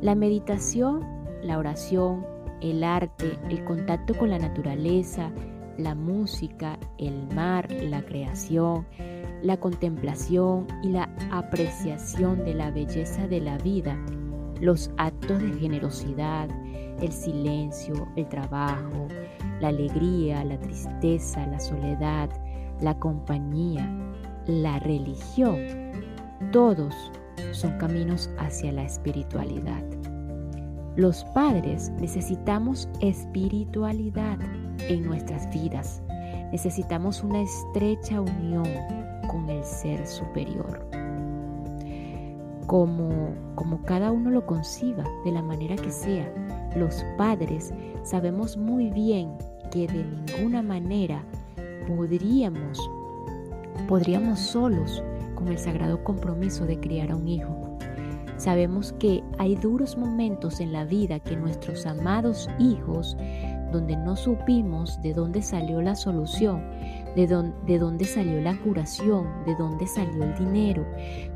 La 0.00 0.14
meditación, 0.14 1.04
la 1.42 1.58
oración, 1.58 2.24
el 2.60 2.84
arte, 2.84 3.38
el 3.48 3.64
contacto 3.64 4.16
con 4.16 4.30
la 4.30 4.38
naturaleza, 4.38 5.30
la 5.78 5.94
música, 5.94 6.78
el 6.98 7.26
mar, 7.34 7.70
la 7.70 8.02
creación, 8.02 8.86
la 9.42 9.58
contemplación 9.58 10.66
y 10.82 10.88
la 10.88 11.08
apreciación 11.30 12.44
de 12.44 12.54
la 12.54 12.70
belleza 12.70 13.26
de 13.26 13.40
la 13.40 13.56
vida, 13.58 13.98
los 14.60 14.90
actos 14.98 15.40
de 15.40 15.52
generosidad, 15.58 16.48
el 17.00 17.12
silencio, 17.12 18.08
el 18.16 18.28
trabajo, 18.28 19.08
la 19.60 19.68
alegría, 19.68 20.44
la 20.44 20.58
tristeza, 20.58 21.46
la 21.46 21.60
soledad, 21.60 22.28
la 22.80 22.98
compañía, 22.98 23.88
la 24.46 24.78
religión, 24.80 25.58
todos 26.52 26.94
son 27.52 27.78
caminos 27.78 28.30
hacia 28.38 28.72
la 28.72 28.82
espiritualidad. 28.82 29.82
Los 31.00 31.24
padres 31.24 31.90
necesitamos 31.98 32.86
espiritualidad 33.00 34.38
en 34.86 35.02
nuestras 35.02 35.48
vidas. 35.48 36.02
Necesitamos 36.52 37.24
una 37.24 37.40
estrecha 37.40 38.20
unión 38.20 38.68
con 39.26 39.48
el 39.48 39.64
ser 39.64 40.06
superior. 40.06 40.86
Como, 42.66 43.30
como 43.54 43.82
cada 43.84 44.12
uno 44.12 44.28
lo 44.30 44.44
conciba, 44.44 45.04
de 45.24 45.32
la 45.32 45.40
manera 45.40 45.74
que 45.74 45.90
sea, 45.90 46.30
los 46.76 47.02
padres 47.16 47.72
sabemos 48.02 48.58
muy 48.58 48.90
bien 48.90 49.32
que 49.72 49.86
de 49.86 50.04
ninguna 50.04 50.60
manera 50.60 51.24
podríamos 51.88 52.78
podríamos 53.88 54.38
solos 54.38 55.02
con 55.34 55.48
el 55.48 55.56
sagrado 55.56 56.04
compromiso 56.04 56.66
de 56.66 56.78
criar 56.78 57.10
a 57.10 57.16
un 57.16 57.26
hijo. 57.26 57.69
Sabemos 58.40 58.94
que 58.94 59.22
hay 59.36 59.54
duros 59.54 59.98
momentos 59.98 60.60
en 60.60 60.72
la 60.72 60.86
vida 60.86 61.20
que 61.20 61.36
nuestros 61.36 61.84
amados 61.84 62.48
hijos, 62.58 63.14
donde 63.70 63.98
no 63.98 64.16
supimos 64.16 64.98
de 65.02 65.12
dónde 65.12 65.42
salió 65.42 65.82
la 65.82 65.94
solución, 65.94 66.62
de, 67.14 67.26
de 67.66 67.78
dónde 67.78 68.06
salió 68.06 68.40
la 68.40 68.58
curación, 68.58 69.26
de 69.44 69.54
dónde 69.56 69.86
salió 69.86 70.24
el 70.24 70.34
dinero, 70.38 70.86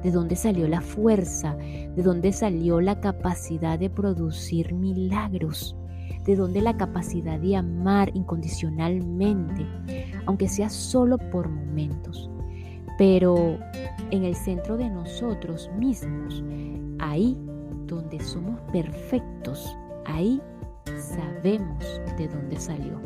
de 0.02 0.10
dónde 0.10 0.34
salió 0.34 0.66
la 0.66 0.80
fuerza, 0.80 1.54
de 1.56 2.02
dónde 2.02 2.32
salió 2.32 2.80
la 2.80 2.98
capacidad 2.98 3.78
de 3.78 3.90
producir 3.90 4.72
milagros 4.72 5.76
de 6.24 6.36
dónde 6.36 6.62
la 6.62 6.74
capacidad 6.78 7.38
de 7.38 7.54
amar 7.54 8.10
incondicionalmente, 8.14 9.66
aunque 10.24 10.48
sea 10.48 10.70
solo 10.70 11.18
por 11.18 11.50
momentos. 11.50 12.30
Pero 12.96 13.58
en 14.10 14.24
el 14.24 14.34
centro 14.34 14.78
de 14.78 14.88
nosotros 14.88 15.70
mismos, 15.78 16.42
ahí 17.04 17.36
donde 17.86 18.18
somos 18.20 18.58
perfectos, 18.72 19.76
ahí 20.06 20.40
sabemos 20.86 22.00
de 22.16 22.28
dónde 22.28 22.58
salió. 22.58 23.00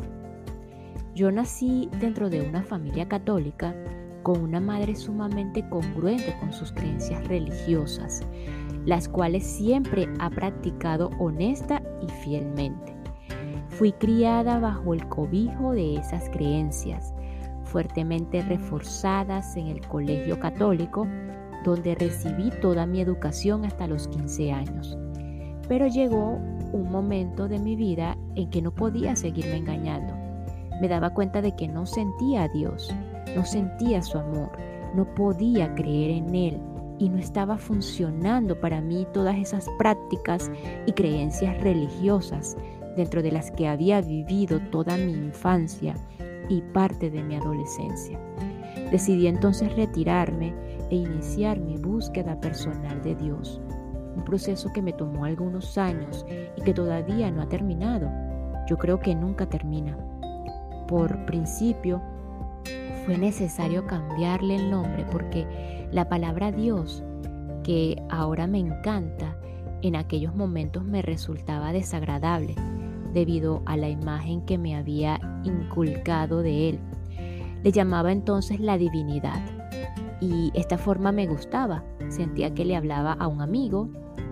Yo 1.15 1.31
nací 1.31 1.89
dentro 1.99 2.29
de 2.29 2.41
una 2.47 2.63
familia 2.63 3.07
católica 3.07 3.75
con 4.23 4.41
una 4.41 4.61
madre 4.61 4.95
sumamente 4.95 5.67
congruente 5.69 6.33
con 6.39 6.53
sus 6.53 6.71
creencias 6.71 7.27
religiosas, 7.27 8.23
las 8.85 9.09
cuales 9.09 9.45
siempre 9.45 10.07
ha 10.19 10.29
practicado 10.29 11.09
honesta 11.19 11.81
y 12.01 12.09
fielmente. 12.23 12.95
Fui 13.67 13.91
criada 13.91 14.59
bajo 14.59 14.93
el 14.93 15.05
cobijo 15.09 15.73
de 15.73 15.95
esas 15.95 16.29
creencias, 16.29 17.13
fuertemente 17.65 18.41
reforzadas 18.43 19.57
en 19.57 19.67
el 19.67 19.85
colegio 19.87 20.39
católico, 20.39 21.05
donde 21.63 21.95
recibí 21.95 22.51
toda 22.61 22.85
mi 22.85 23.01
educación 23.01 23.65
hasta 23.65 23.87
los 23.87 24.07
15 24.07 24.51
años. 24.51 24.97
Pero 25.67 25.87
llegó 25.87 26.39
un 26.71 26.89
momento 26.91 27.47
de 27.47 27.59
mi 27.59 27.75
vida 27.75 28.17
en 28.35 28.49
que 28.49 28.61
no 28.61 28.71
podía 28.71 29.15
seguirme 29.15 29.57
engañando. 29.57 30.13
Me 30.81 30.87
daba 30.87 31.13
cuenta 31.13 31.41
de 31.41 31.55
que 31.55 31.67
no 31.67 31.85
sentía 31.85 32.43
a 32.43 32.47
Dios, 32.47 32.93
no 33.35 33.45
sentía 33.45 34.01
su 34.01 34.17
amor, 34.17 34.51
no 34.95 35.05
podía 35.13 35.73
creer 35.75 36.11
en 36.11 36.35
Él 36.35 36.61
y 36.99 37.09
no 37.09 37.17
estaba 37.17 37.57
funcionando 37.57 38.59
para 38.59 38.81
mí 38.81 39.07
todas 39.13 39.37
esas 39.37 39.67
prácticas 39.77 40.51
y 40.85 40.91
creencias 40.91 41.59
religiosas 41.61 42.57
dentro 42.95 43.21
de 43.21 43.31
las 43.31 43.51
que 43.51 43.67
había 43.67 44.01
vivido 44.01 44.59
toda 44.71 44.97
mi 44.97 45.13
infancia 45.13 45.95
y 46.49 46.61
parte 46.61 47.09
de 47.09 47.23
mi 47.23 47.35
adolescencia. 47.35 48.19
Decidí 48.91 49.27
entonces 49.27 49.73
retirarme 49.75 50.53
e 50.89 50.95
iniciar 50.95 51.59
mi 51.59 51.77
búsqueda 51.77 52.39
personal 52.39 53.01
de 53.01 53.15
Dios, 53.15 53.61
un 54.15 54.23
proceso 54.23 54.71
que 54.73 54.81
me 54.81 54.93
tomó 54.93 55.25
algunos 55.25 55.77
años 55.77 56.25
y 56.57 56.61
que 56.61 56.73
todavía 56.73 57.31
no 57.31 57.41
ha 57.41 57.49
terminado. 57.49 58.09
Yo 58.67 58.77
creo 58.77 58.99
que 58.99 59.15
nunca 59.15 59.47
termina. 59.47 59.97
Por 60.87 61.25
principio, 61.25 62.01
fue 63.05 63.17
necesario 63.17 63.85
cambiarle 63.85 64.55
el 64.55 64.69
nombre 64.69 65.05
porque 65.11 65.87
la 65.91 66.09
palabra 66.09 66.51
Dios, 66.51 67.03
que 67.63 68.01
ahora 68.09 68.47
me 68.47 68.59
encanta, 68.59 69.35
en 69.81 69.95
aquellos 69.95 70.35
momentos 70.35 70.83
me 70.83 71.01
resultaba 71.01 71.71
desagradable 71.71 72.55
debido 73.13 73.61
a 73.65 73.77
la 73.77 73.89
imagen 73.89 74.41
que 74.41 74.57
me 74.57 74.75
había 74.75 75.19
inculcado 75.43 76.41
de 76.41 76.69
él. 76.69 76.79
Le 77.63 77.71
llamaba 77.71 78.11
entonces 78.11 78.59
la 78.59 78.77
divinidad 78.77 79.58
y 80.21 80.51
esta 80.53 80.77
forma 80.77 81.11
me 81.11 81.27
gustaba. 81.27 81.83
Sentía 82.09 82.53
que 82.53 82.65
le 82.65 82.75
hablaba 82.75 83.13
a 83.13 83.27
un 83.27 83.41
amigo, 83.41 83.89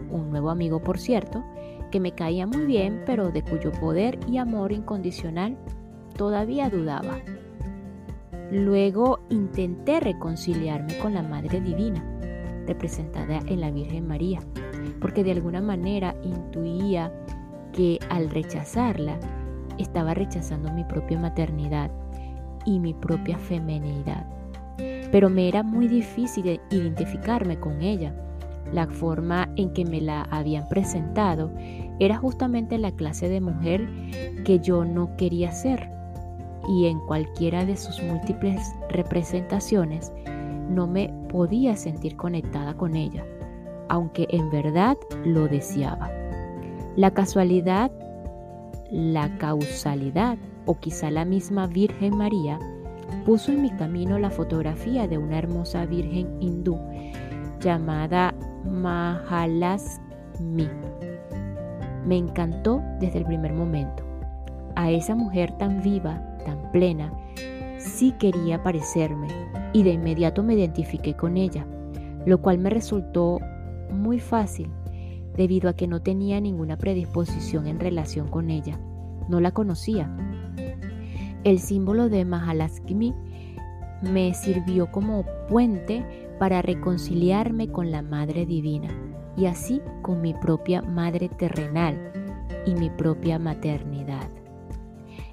un 0.09 0.29
nuevo 0.29 0.49
amigo 0.49 0.81
por 0.81 0.99
cierto, 0.99 1.43
que 1.91 1.99
me 1.99 2.13
caía 2.13 2.45
muy 2.45 2.65
bien, 2.65 3.03
pero 3.05 3.31
de 3.31 3.43
cuyo 3.43 3.71
poder 3.71 4.19
y 4.27 4.37
amor 4.37 4.71
incondicional 4.71 5.57
todavía 6.15 6.69
dudaba. 6.69 7.19
Luego 8.51 9.19
intenté 9.29 9.99
reconciliarme 9.99 10.97
con 10.99 11.13
la 11.13 11.21
Madre 11.21 11.61
Divina, 11.61 12.03
representada 12.65 13.39
en 13.45 13.61
la 13.61 13.71
Virgen 13.71 14.07
María, 14.07 14.39
porque 14.99 15.23
de 15.23 15.31
alguna 15.31 15.61
manera 15.61 16.15
intuía 16.23 17.11
que 17.73 17.99
al 18.09 18.29
rechazarla 18.29 19.19
estaba 19.77 20.13
rechazando 20.13 20.71
mi 20.71 20.83
propia 20.83 21.19
maternidad 21.19 21.91
y 22.65 22.79
mi 22.79 22.93
propia 22.93 23.37
femenidad. 23.37 24.36
Pero 25.11 25.29
me 25.29 25.47
era 25.47 25.63
muy 25.63 25.87
difícil 25.87 26.59
identificarme 26.69 27.59
con 27.59 27.81
ella. 27.81 28.13
La 28.73 28.87
forma 28.87 29.49
en 29.55 29.71
que 29.71 29.85
me 29.85 30.01
la 30.01 30.23
habían 30.23 30.67
presentado 30.67 31.51
era 31.99 32.17
justamente 32.17 32.77
la 32.77 32.91
clase 32.91 33.29
de 33.29 33.41
mujer 33.41 33.87
que 34.43 34.59
yo 34.59 34.83
no 34.83 35.15
quería 35.15 35.51
ser. 35.51 35.89
Y 36.67 36.87
en 36.87 36.99
cualquiera 37.07 37.65
de 37.65 37.77
sus 37.77 38.01
múltiples 38.03 38.61
representaciones 38.89 40.11
no 40.69 40.85
me 40.85 41.13
podía 41.29 41.77
sentir 41.77 42.17
conectada 42.17 42.75
con 42.75 42.95
ella, 42.95 43.25
aunque 43.87 44.27
en 44.29 44.49
verdad 44.49 44.97
lo 45.23 45.47
deseaba. 45.47 46.11
La 46.97 47.11
casualidad, 47.11 47.91
la 48.91 49.37
causalidad 49.37 50.37
o 50.65 50.77
quizá 50.77 51.09
la 51.09 51.25
misma 51.25 51.67
Virgen 51.67 52.17
María 52.17 52.59
puso 53.25 53.51
en 53.51 53.61
mi 53.61 53.71
camino 53.71 54.19
la 54.19 54.29
fotografía 54.29 55.07
de 55.07 55.17
una 55.17 55.37
hermosa 55.37 55.85
virgen 55.85 56.27
hindú 56.39 56.79
llamada 57.59 58.33
Mahalasmi. 58.65 59.99
Me 62.05 62.17
encantó 62.17 62.81
desde 62.99 63.19
el 63.19 63.25
primer 63.25 63.53
momento. 63.53 64.03
A 64.75 64.91
esa 64.91 65.15
mujer 65.15 65.51
tan 65.57 65.81
viva, 65.81 66.37
tan 66.45 66.71
plena, 66.71 67.11
sí 67.77 68.13
quería 68.13 68.61
parecerme 68.63 69.27
y 69.73 69.83
de 69.83 69.91
inmediato 69.91 70.43
me 70.43 70.53
identifiqué 70.53 71.15
con 71.15 71.37
ella, 71.37 71.65
lo 72.25 72.41
cual 72.41 72.59
me 72.59 72.69
resultó 72.69 73.39
muy 73.91 74.19
fácil 74.19 74.69
debido 75.35 75.69
a 75.69 75.73
que 75.73 75.87
no 75.87 76.01
tenía 76.01 76.41
ninguna 76.41 76.77
predisposición 76.77 77.67
en 77.67 77.79
relación 77.79 78.27
con 78.27 78.49
ella. 78.49 78.79
No 79.29 79.39
la 79.39 79.51
conocía. 79.51 80.09
El 81.43 81.59
símbolo 81.59 82.09
de 82.09 82.25
Mahalaskimi 82.25 83.13
me 84.01 84.33
sirvió 84.33 84.91
como 84.91 85.25
puente 85.49 86.05
para 86.39 86.61
reconciliarme 86.61 87.69
con 87.69 87.91
la 87.91 88.01
Madre 88.01 88.45
Divina 88.45 88.89
y 89.35 89.45
así 89.45 89.81
con 90.01 90.21
mi 90.21 90.33
propia 90.33 90.81
Madre 90.81 91.29
terrenal 91.29 92.11
y 92.65 92.75
mi 92.75 92.89
propia 92.89 93.39
maternidad. 93.39 94.29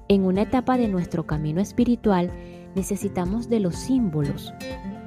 En 0.07 0.23
una 0.23 0.43
etapa 0.43 0.77
de 0.77 0.87
nuestro 0.87 1.25
camino 1.25 1.59
espiritual 1.61 2.31
necesitamos 2.75 3.49
de 3.49 3.59
los 3.59 3.75
símbolos 3.75 4.53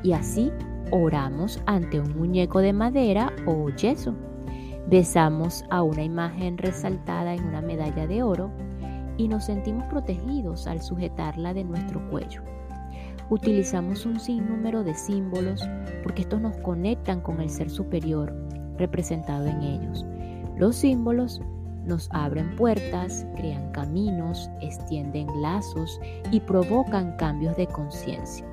y 0.02 0.12
así 0.12 0.50
oramos 0.90 1.60
ante 1.66 2.00
un 2.00 2.16
muñeco 2.16 2.60
de 2.60 2.72
madera 2.72 3.32
o 3.46 3.68
yeso. 3.70 4.14
Besamos 4.88 5.64
a 5.70 5.82
una 5.82 6.02
imagen 6.02 6.58
resaltada 6.58 7.34
en 7.34 7.44
una 7.44 7.60
medalla 7.60 8.06
de 8.06 8.22
oro 8.22 8.50
y 9.18 9.28
nos 9.28 9.44
sentimos 9.44 9.84
protegidos 9.88 10.66
al 10.66 10.80
sujetarla 10.80 11.52
de 11.52 11.64
nuestro 11.64 12.08
cuello. 12.08 12.42
Utilizamos 13.28 14.06
un 14.06 14.18
sinnúmero 14.18 14.82
de 14.82 14.94
símbolos 14.94 15.68
porque 16.02 16.22
estos 16.22 16.40
nos 16.40 16.56
conectan 16.58 17.20
con 17.20 17.40
el 17.42 17.50
ser 17.50 17.68
superior 17.68 18.34
representado 18.78 19.44
en 19.46 19.60
ellos. 19.60 20.06
Los 20.56 20.76
símbolos 20.76 21.42
nos 21.84 22.08
abren 22.12 22.56
puertas, 22.56 23.26
crean 23.36 23.70
caminos, 23.72 24.48
extienden 24.60 25.26
lazos 25.42 26.00
y 26.30 26.40
provocan 26.40 27.16
cambios 27.16 27.56
de 27.56 27.66
conciencia. 27.66 28.46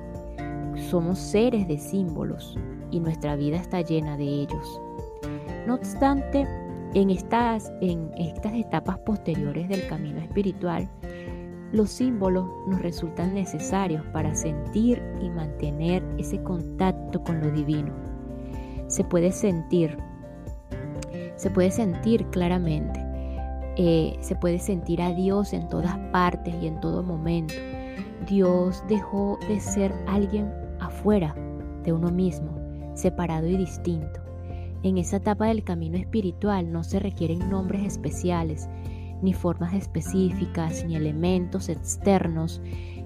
Somos 0.90 1.18
seres 1.18 1.66
de 1.68 1.78
símbolos 1.78 2.58
y 2.90 3.00
nuestra 3.00 3.36
vida 3.36 3.56
está 3.56 3.80
llena 3.80 4.16
de 4.16 4.24
ellos. 4.24 4.80
No 5.66 5.74
obstante, 5.74 6.46
en 6.96 7.10
estas, 7.10 7.70
en 7.82 8.10
estas 8.16 8.54
etapas 8.54 8.98
posteriores 9.00 9.68
del 9.68 9.86
camino 9.86 10.18
espiritual, 10.18 10.88
los 11.70 11.90
símbolos 11.90 12.46
nos 12.68 12.80
resultan 12.80 13.34
necesarios 13.34 14.02
para 14.14 14.34
sentir 14.34 15.02
y 15.20 15.28
mantener 15.28 16.02
ese 16.16 16.42
contacto 16.42 17.22
con 17.22 17.40
lo 17.40 17.50
divino. 17.50 17.92
Se 18.86 19.04
puede 19.04 19.30
sentir, 19.30 19.98
se 21.36 21.50
puede 21.50 21.70
sentir 21.70 22.24
claramente, 22.30 22.98
eh, 23.76 24.16
se 24.20 24.34
puede 24.34 24.58
sentir 24.58 25.02
a 25.02 25.12
Dios 25.12 25.52
en 25.52 25.68
todas 25.68 25.98
partes 26.12 26.54
y 26.62 26.66
en 26.66 26.80
todo 26.80 27.02
momento. 27.02 27.52
Dios 28.26 28.82
dejó 28.88 29.38
de 29.46 29.60
ser 29.60 29.92
alguien 30.06 30.50
afuera 30.80 31.34
de 31.82 31.92
uno 31.92 32.10
mismo, 32.10 32.58
separado 32.94 33.46
y 33.48 33.58
distinto. 33.58 34.25
En 34.82 34.98
esa 34.98 35.16
etapa 35.16 35.46
del 35.46 35.64
camino 35.64 35.96
espiritual 35.96 36.70
no 36.70 36.84
se 36.84 36.98
requieren 36.98 37.50
nombres 37.50 37.84
especiales, 37.84 38.68
ni 39.22 39.32
formas 39.32 39.74
específicas, 39.74 40.84
ni 40.84 40.96
elementos 40.96 41.68
externos 41.68 42.60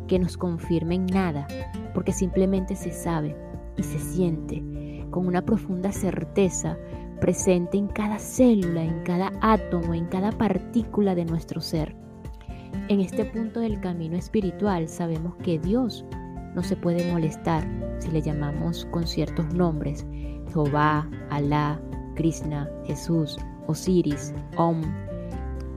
que 0.08 0.18
nos 0.18 0.36
confirmen 0.36 1.06
nada, 1.06 1.46
porque 1.94 2.12
simplemente 2.12 2.76
se 2.76 2.92
sabe 2.92 3.36
y 3.76 3.82
se 3.82 3.98
siente 3.98 4.62
con 5.10 5.26
una 5.26 5.42
profunda 5.42 5.92
certeza 5.92 6.76
presente 7.20 7.76
en 7.76 7.88
cada 7.88 8.18
célula, 8.18 8.82
en 8.82 9.02
cada 9.04 9.32
átomo, 9.40 9.94
en 9.94 10.06
cada 10.06 10.32
partícula 10.32 11.14
de 11.14 11.24
nuestro 11.24 11.60
ser. 11.60 11.94
En 12.88 13.00
este 13.00 13.24
punto 13.24 13.60
del 13.60 13.80
camino 13.80 14.16
espiritual 14.16 14.88
sabemos 14.88 15.36
que 15.36 15.58
Dios 15.58 16.04
no 16.54 16.62
se 16.62 16.76
puede 16.76 17.10
molestar 17.12 17.64
si 17.98 18.10
le 18.10 18.22
llamamos 18.22 18.86
con 18.86 19.06
ciertos 19.06 19.52
nombres, 19.54 20.06
Jehová, 20.50 21.08
Alá, 21.30 21.80
Krishna, 22.14 22.68
Jesús, 22.84 23.38
Osiris, 23.66 24.34
Om. 24.56 24.82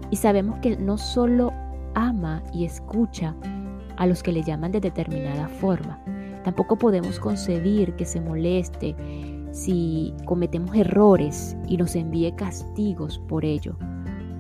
Y 0.10 0.16
sabemos 0.16 0.60
que 0.60 0.78
no 0.78 0.98
solo 0.98 1.52
ama 1.96 2.44
y 2.54 2.66
escucha 2.66 3.36
a 3.98 4.06
los 4.06 4.24
que 4.24 4.32
le 4.32 4.44
llaman 4.44 4.72
de 4.72 4.82
determinada 4.82 5.48
forma, 5.48 6.00
tampoco 6.44 6.78
podemos 6.78 7.20
concebir 7.20 7.94
que 7.96 8.06
se 8.06 8.20
moleste 8.20 8.96
si 9.52 10.14
cometemos 10.26 10.76
errores 10.76 11.56
y 11.68 11.78
nos 11.78 11.96
envíe 11.96 12.34
castigos 12.36 13.20
por 13.28 13.46
ello, 13.46 13.78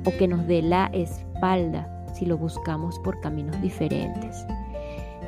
o 0.06 0.12
que 0.17 0.28
nos 0.28 0.46
dé 0.48 0.62
la 0.62 0.88
espalda 0.88 1.88
si 2.13 2.26
lo 2.26 2.38
buscamos 2.38 3.00
por 3.00 3.19
caminos 3.22 3.60
diferentes. 3.62 4.46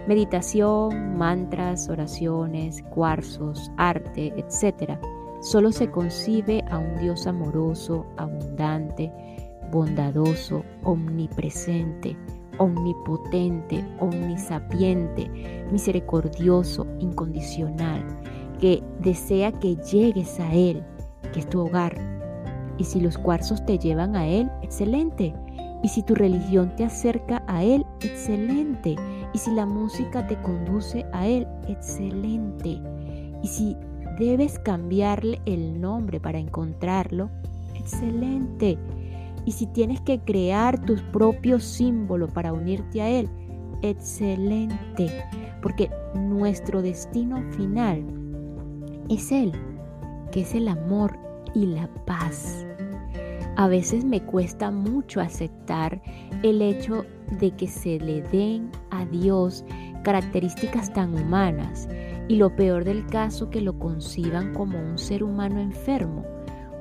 Meditación, 0.07 1.17
mantras, 1.17 1.89
oraciones, 1.89 2.83
cuarzos, 2.89 3.71
arte, 3.77 4.33
etc. 4.37 4.99
Solo 5.41 5.71
se 5.71 5.89
concibe 5.89 6.63
a 6.69 6.77
un 6.77 6.97
Dios 6.97 7.25
amoroso, 7.25 8.05
abundante, 8.17 9.11
bondadoso, 9.71 10.63
omnipresente, 10.83 12.15
omnipotente, 12.59 13.83
omnisapiente, 13.99 15.29
misericordioso, 15.71 16.85
incondicional, 16.99 18.05
que 18.59 18.83
desea 18.99 19.51
que 19.53 19.75
llegues 19.75 20.39
a 20.39 20.53
Él, 20.53 20.83
que 21.33 21.39
es 21.39 21.49
tu 21.49 21.61
hogar. 21.61 21.95
Y 22.77 22.83
si 22.83 23.01
los 23.01 23.17
cuarzos 23.17 23.65
te 23.65 23.79
llevan 23.79 24.15
a 24.15 24.27
Él, 24.27 24.51
excelente. 24.61 25.33
Y 25.81 25.89
si 25.89 26.03
tu 26.03 26.15
religión 26.15 26.75
te 26.75 26.83
acerca 26.83 27.43
a 27.47 27.63
Él, 27.63 27.85
excelente. 28.01 28.95
Y 29.35 29.37
si 29.37 29.51
la 29.51 29.65
música 29.65 30.25
te 30.25 30.41
conduce 30.41 31.05
a 31.11 31.27
Él, 31.27 31.45
excelente. 31.67 32.79
Y 33.43 33.47
si 33.49 33.75
debes 34.17 34.57
cambiarle 34.59 35.41
el 35.45 35.81
nombre 35.81 36.21
para 36.21 36.39
encontrarlo, 36.39 37.29
excelente. 37.73 38.77
Y 39.43 39.51
si 39.51 39.67
tienes 39.67 39.99
que 39.99 40.19
crear 40.19 40.79
tu 40.85 40.95
propio 41.11 41.59
símbolo 41.59 42.29
para 42.29 42.53
unirte 42.53 43.01
a 43.01 43.09
Él, 43.09 43.27
excelente. 43.81 45.11
Porque 45.61 45.91
nuestro 46.17 46.81
destino 46.81 47.43
final 47.57 48.05
es 49.09 49.33
Él, 49.33 49.51
que 50.31 50.43
es 50.43 50.55
el 50.55 50.69
amor 50.69 51.19
y 51.53 51.65
la 51.65 51.89
paz. 52.05 52.65
A 53.57 53.67
veces 53.67 54.05
me 54.05 54.21
cuesta 54.21 54.71
mucho 54.71 55.19
aceptar 55.19 56.01
el 56.41 56.61
hecho 56.61 57.05
de 57.39 57.51
que 57.51 57.67
se 57.67 57.99
le 57.99 58.21
den 58.23 58.69
a 58.91 59.05
Dios 59.05 59.65
características 60.03 60.93
tan 60.93 61.13
humanas 61.13 61.87
y 62.27 62.35
lo 62.35 62.55
peor 62.55 62.83
del 62.83 63.05
caso 63.07 63.49
que 63.49 63.61
lo 63.61 63.77
conciban 63.77 64.53
como 64.53 64.79
un 64.79 64.97
ser 64.97 65.23
humano 65.23 65.59
enfermo, 65.59 66.23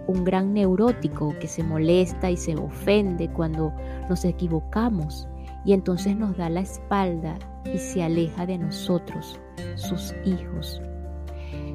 un 0.07 0.25
gran 0.25 0.53
neurótico 0.53 1.35
que 1.41 1.49
se 1.49 1.63
molesta 1.63 2.31
y 2.31 2.37
se 2.37 2.55
ofende 2.57 3.29
cuando 3.29 3.73
nos 4.09 4.25
equivocamos 4.25 5.29
y 5.65 5.73
entonces 5.73 6.17
nos 6.17 6.37
da 6.37 6.51
la 6.51 6.61
espalda 6.61 7.39
y 7.73 7.79
se 7.79 8.03
aleja 8.03 8.47
de 8.47 8.59
nosotros, 8.59 9.41
sus 9.77 10.15
hijos. 10.25 10.81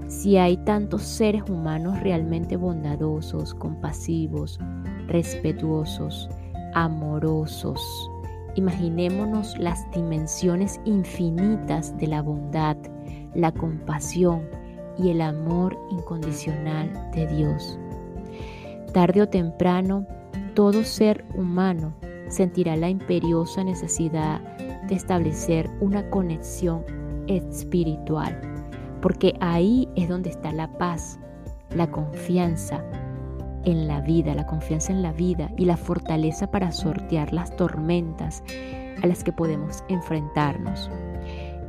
Si 0.08 0.38
hay 0.38 0.58
tantos 0.58 1.04
seres 1.04 1.44
humanos 1.50 2.00
realmente 2.02 2.58
bondadosos, 2.58 3.54
compasivos, 3.54 4.60
respetuosos, 5.08 6.30
amorosos, 6.74 7.80
imaginémonos 8.56 9.58
las 9.58 9.90
dimensiones 9.92 10.80
infinitas 10.86 11.98
de 11.98 12.08
la 12.08 12.22
bondad, 12.22 12.78
la 13.34 13.52
compasión 13.52 14.48
y 14.98 15.10
el 15.10 15.22
amor 15.22 15.78
incondicional 15.92 16.92
de 17.12 17.28
Dios. 17.28 17.80
Tarde 18.94 19.22
o 19.22 19.30
temprano, 19.30 20.06
todo 20.56 20.84
ser 20.84 21.26
humano 21.36 21.94
sentirá 22.28 22.76
la 22.76 22.90
imperiosa 22.90 23.64
necesidad 23.64 24.42
de 24.88 24.96
establecer 24.96 25.70
una 25.80 26.10
conexión 26.10 26.84
espiritual, 27.28 28.40
porque 29.02 29.36
ahí 29.40 29.88
es 29.96 30.10
donde 30.10 30.32
está 30.32 30.52
la 30.52 30.72
paz, 30.78 31.20
la 31.76 31.90
confianza 31.90 32.84
en 33.66 33.88
la 33.88 34.02
vida, 34.02 34.34
la 34.36 34.46
confianza 34.46 34.92
en 34.92 35.02
la 35.02 35.12
vida 35.12 35.52
y 35.58 35.66
la 35.66 35.78
fortaleza 35.78 36.52
para 36.52 36.72
sortear 36.72 37.34
las 37.34 37.56
tormentas 37.56 38.44
a 39.02 39.08
las 39.08 39.24
que 39.24 39.32
podemos 39.32 39.84
enfrentarnos. 39.90 40.90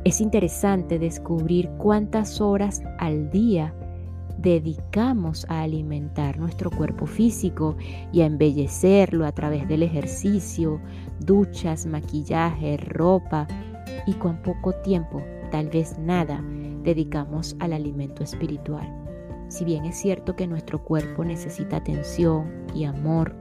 Es 0.03 0.19
interesante 0.19 0.97
descubrir 0.97 1.69
cuántas 1.77 2.41
horas 2.41 2.81
al 2.97 3.29
día 3.29 3.73
dedicamos 4.37 5.45
a 5.49 5.61
alimentar 5.61 6.39
nuestro 6.39 6.71
cuerpo 6.71 7.05
físico 7.05 7.75
y 8.11 8.21
a 8.21 8.25
embellecerlo 8.25 9.25
a 9.25 9.31
través 9.31 9.67
del 9.67 9.83
ejercicio, 9.83 10.81
duchas, 11.19 11.85
maquillaje, 11.85 12.77
ropa 12.77 13.47
y 14.07 14.13
con 14.13 14.41
poco 14.41 14.73
tiempo, 14.73 15.21
tal 15.51 15.69
vez 15.69 15.97
nada, 15.99 16.43
dedicamos 16.83 17.55
al 17.59 17.73
alimento 17.73 18.23
espiritual. 18.23 19.00
Si 19.51 19.65
bien 19.65 19.83
es 19.83 19.97
cierto 19.97 20.37
que 20.37 20.47
nuestro 20.47 20.81
cuerpo 20.81 21.25
necesita 21.25 21.75
atención 21.75 22.49
y 22.73 22.85
amor 22.85 23.35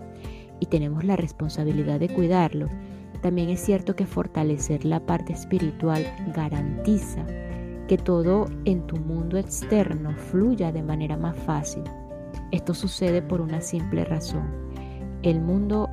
y 0.59 0.67
tenemos 0.67 1.05
la 1.05 1.15
responsabilidad 1.15 2.01
de 2.01 2.09
cuidarlo, 2.09 2.67
también 3.23 3.49
es 3.49 3.61
cierto 3.61 3.95
que 3.95 4.07
fortalecer 4.07 4.85
la 4.85 5.07
parte 5.07 5.33
espiritual 5.33 6.05
garantiza 6.35 7.25
que 7.87 7.97
todo 7.97 8.47
en 8.65 8.85
tu 8.89 8.97
mundo 8.97 9.39
externo 9.39 10.11
fluya 10.17 10.73
de 10.73 10.83
manera 10.83 11.17
más 11.17 11.37
fácil. 11.37 11.85
Esto 12.51 12.75
sucede 12.75 13.23
por 13.23 13.41
una 13.41 13.61
simple 13.61 14.05
razón. 14.05 14.51
El 15.23 15.41
mundo 15.41 15.89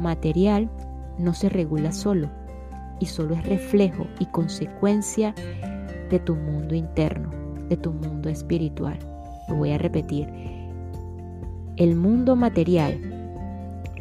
material 0.00 0.68
no 1.16 1.32
se 1.32 1.48
regula 1.48 1.92
solo 1.92 2.28
y 2.98 3.06
solo 3.06 3.36
es 3.36 3.46
reflejo 3.46 4.08
y 4.18 4.26
consecuencia 4.26 5.32
de 6.10 6.18
tu 6.18 6.34
mundo 6.34 6.74
interno, 6.74 7.30
de 7.68 7.76
tu 7.76 7.92
mundo 7.92 8.28
espiritual. 8.28 8.98
Voy 9.54 9.72
a 9.72 9.78
repetir. 9.78 10.28
El 11.76 11.96
mundo 11.96 12.36
material 12.36 12.98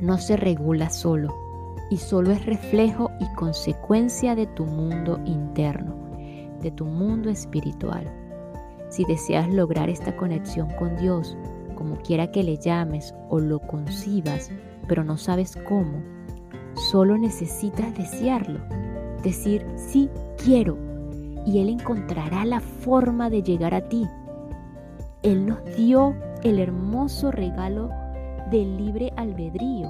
no 0.02 0.18
se 0.18 0.38
regula 0.38 0.90
solo 0.90 1.36
y 1.90 1.98
solo 1.98 2.32
es 2.32 2.46
reflejo 2.46 3.12
y 3.20 3.36
consecuencia 3.36 4.36
de 4.36 4.48
tu 4.48 4.66
mundo 4.66 5.20
interno 5.26 6.00
de 6.62 6.72
tu 6.72 6.86
mundo 6.86 7.30
espiritual. 7.30 8.06
Si 8.90 9.06
deseas 9.06 9.50
lograr 9.50 9.90
esta 9.90 10.16
conexión 10.16 10.70
con 10.78 10.96
Dios, 10.98 11.38
como 11.76 11.98
quiera 11.98 12.32
que 12.32 12.44
le 12.44 12.58
llames 12.58 13.14
o 13.30 13.40
lo 13.40 13.60
concibas, 13.60 14.52
pero 14.88 15.04
no 15.04 15.18
sabes 15.18 15.58
cómo, 15.68 16.02
solo 16.92 17.18
necesitas 17.18 17.96
desearlo, 17.96 18.60
decir 19.24 19.66
sí 19.76 20.10
quiero, 20.44 20.78
y 21.46 21.60
Él 21.60 21.70
encontrará 21.70 22.46
la 22.46 22.60
forma 22.60 23.30
de 23.30 23.44
llegar 23.44 23.74
a 23.74 23.88
ti. 23.88 24.06
Él 25.24 25.46
nos 25.46 25.64
dio 25.76 26.16
el 26.44 26.60
hermoso 26.60 27.32
regalo 27.32 27.90
del 28.52 28.78
libre 28.78 29.12
albedrío 29.18 29.90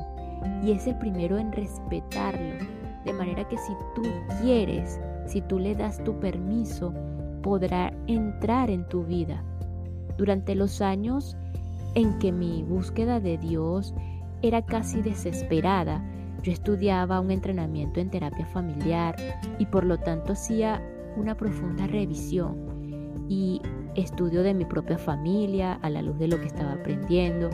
y 0.64 0.72
es 0.72 0.88
el 0.88 0.98
primero 0.98 1.38
en 1.38 1.52
respetarlo, 1.52 2.66
de 3.06 3.14
manera 3.14 3.48
que 3.48 3.58
si 3.58 3.74
tú 3.96 4.02
quieres 4.42 5.00
si 5.30 5.42
tú 5.42 5.60
le 5.60 5.76
das 5.76 6.04
tu 6.04 6.20
permiso, 6.20 6.92
podrá 7.44 7.94
entrar 8.08 8.72
en 8.72 8.88
tu 8.90 9.04
vida. 9.04 9.44
Durante 10.18 10.56
los 10.56 10.82
años 10.82 11.38
en 11.94 12.18
que 12.18 12.32
mi 12.32 12.64
búsqueda 12.64 13.20
de 13.20 13.38
Dios 13.38 13.94
era 14.42 14.66
casi 14.66 15.04
desesperada, 15.04 16.04
yo 16.42 16.52
estudiaba 16.52 17.20
un 17.20 17.30
entrenamiento 17.30 18.00
en 18.00 18.10
terapia 18.10 18.46
familiar 18.48 19.16
y 19.60 19.68
por 19.68 19.84
lo 19.84 20.00
tanto 20.00 20.34
hacía 20.34 20.82
una 21.16 21.36
profunda 21.36 21.86
revisión 21.86 22.58
y 23.30 23.62
estudio 23.96 24.44
de 24.44 24.54
mi 24.54 24.66
propia 24.66 24.98
familia 24.98 25.74
a 25.82 25.90
la 25.90 26.02
luz 26.02 26.18
de 26.20 26.28
lo 26.28 26.40
que 26.40 26.48
estaba 26.48 26.74
aprendiendo. 26.74 27.50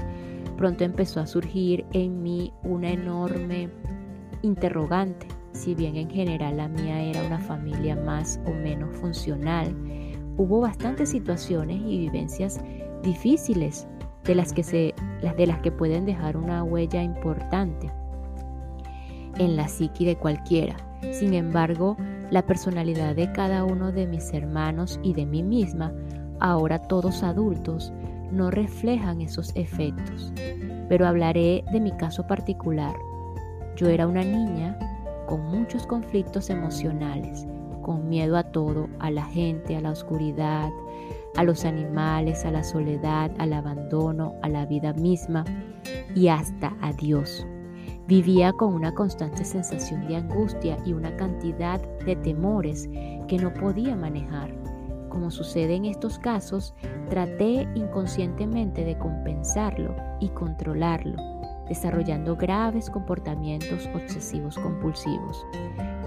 Pronto 0.58 0.84
empezó 0.84 1.20
a 1.20 1.28
surgir 1.28 1.86
en 1.94 2.24
mí 2.24 2.54
una 2.64 2.92
enorme 2.92 3.70
interrogante 4.42 5.28
si 5.56 5.74
bien 5.74 5.96
en 5.96 6.10
general 6.10 6.58
la 6.58 6.68
mía 6.68 7.02
era 7.02 7.24
una 7.24 7.40
familia 7.40 7.96
más 7.96 8.40
o 8.46 8.52
menos 8.52 8.96
funcional, 8.98 9.74
hubo 10.38 10.60
bastantes 10.60 11.10
situaciones 11.10 11.78
y 11.78 11.98
vivencias 11.98 12.60
difíciles 13.02 13.88
de 14.26 14.36
las 14.36 14.52
que, 14.52 14.64
se, 14.64 14.94
de 15.38 15.48
las 15.48 15.60
que 15.60 15.72
pueden 15.72 16.06
dejar 16.06 16.36
una 16.36 16.64
huella 16.64 17.02
importante 17.02 17.90
en 19.38 19.56
la 19.56 19.68
psiqui 19.68 20.06
de 20.06 20.18
cualquiera. 20.18 20.76
Sin 21.12 21.34
embargo, 21.34 21.96
la 22.32 22.46
personalidad 22.46 23.16
de 23.16 23.32
cada 23.32 23.64
uno 23.64 23.92
de 23.92 24.08
mis 24.08 24.34
hermanos 24.34 25.00
y 25.04 25.14
de 25.14 25.26
mí 25.26 25.42
misma, 25.42 25.94
ahora 26.40 26.80
todos 26.80 27.24
adultos, 27.24 27.92
no 28.32 28.52
reflejan 28.52 29.22
esos 29.22 29.52
efectos. 29.56 30.32
Pero 30.90 31.08
hablaré 31.08 31.64
de 31.72 31.80
mi 31.80 31.92
caso 31.92 32.28
particular. 32.28 32.96
Yo 33.76 33.88
era 33.88 34.08
una 34.08 34.24
niña 34.24 34.78
con 35.28 35.42
muchos 35.46 35.86
conflictos 35.88 36.50
emocionales, 36.50 37.48
con 37.82 38.08
miedo 38.08 38.38
a 38.38 38.44
todo, 38.44 38.88
a 39.00 39.12
la 39.12 39.26
gente, 39.26 39.76
a 39.76 39.82
la 39.82 39.92
oscuridad, 39.92 40.70
a 41.36 41.44
los 41.44 41.66
animales, 41.66 42.46
a 42.46 42.52
la 42.52 42.64
soledad, 42.64 43.32
al 43.38 43.54
abandono, 43.54 44.36
a 44.42 44.50
la 44.50 44.66
vida 44.66 44.94
misma 44.94 45.44
y 46.16 46.28
hasta 46.28 46.74
a 46.82 46.94
Dios. 46.94 47.46
Vivía 48.08 48.54
con 48.54 48.74
una 48.74 48.94
constante 48.94 49.44
sensación 49.44 50.08
de 50.08 50.18
angustia 50.18 50.78
y 50.86 50.94
una 50.94 51.16
cantidad 51.18 51.82
de 52.06 52.16
temores 52.16 52.88
que 53.28 53.38
no 53.38 53.54
podía 53.54 53.96
manejar. 53.96 54.65
Como 55.16 55.32
sucede 55.32 55.76
en 55.76 55.86
estos 55.86 56.20
casos, 56.20 56.74
traté 57.10 57.70
inconscientemente 57.74 58.84
de 58.84 58.98
compensarlo 58.98 59.96
y 60.20 60.28
controlarlo 60.28 61.16
desarrollando 61.70 62.36
graves 62.36 62.90
comportamientos 62.90 63.90
obsesivos 63.96 64.58
compulsivos. 64.58 65.46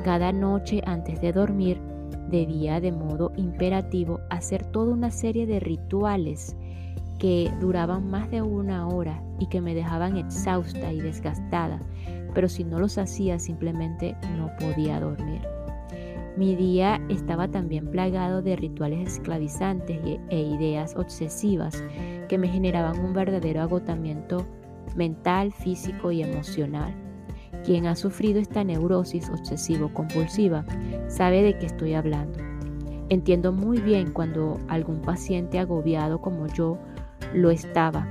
Cada 0.04 0.30
noche 0.30 0.82
antes 0.84 1.22
de 1.22 1.32
dormir 1.32 1.80
debía 2.28 2.80
de 2.80 2.92
modo 2.92 3.32
imperativo 3.36 4.20
hacer 4.28 4.66
toda 4.66 4.92
una 4.92 5.10
serie 5.10 5.46
de 5.46 5.58
rituales 5.58 6.54
que 7.18 7.50
duraban 7.62 8.10
más 8.10 8.30
de 8.30 8.42
una 8.42 8.88
hora 8.88 9.22
y 9.38 9.46
que 9.46 9.62
me 9.62 9.74
dejaban 9.74 10.18
exhausta 10.18 10.92
y 10.92 11.00
desgastada, 11.00 11.80
pero 12.34 12.46
si 12.46 12.62
no 12.62 12.78
los 12.78 12.98
hacía 12.98 13.38
simplemente 13.38 14.18
no 14.36 14.50
podía 14.60 15.00
dormir. 15.00 15.40
Mi 16.38 16.54
día 16.54 17.00
estaba 17.08 17.48
también 17.48 17.90
plagado 17.90 18.42
de 18.42 18.54
rituales 18.54 19.14
esclavizantes 19.14 19.98
e 20.28 20.40
ideas 20.40 20.94
obsesivas 20.94 21.82
que 22.28 22.38
me 22.38 22.46
generaban 22.46 23.00
un 23.00 23.12
verdadero 23.12 23.60
agotamiento 23.60 24.46
mental, 24.94 25.52
físico 25.52 26.12
y 26.12 26.22
emocional. 26.22 26.94
Quien 27.64 27.86
ha 27.86 27.96
sufrido 27.96 28.38
esta 28.38 28.62
neurosis 28.62 29.28
obsesivo-compulsiva 29.30 30.64
sabe 31.08 31.42
de 31.42 31.58
qué 31.58 31.66
estoy 31.66 31.94
hablando. 31.94 32.38
Entiendo 33.08 33.50
muy 33.50 33.80
bien 33.80 34.12
cuando 34.12 34.60
algún 34.68 35.00
paciente 35.00 35.58
agobiado 35.58 36.20
como 36.20 36.46
yo 36.46 36.78
lo 37.34 37.50
estaba 37.50 38.06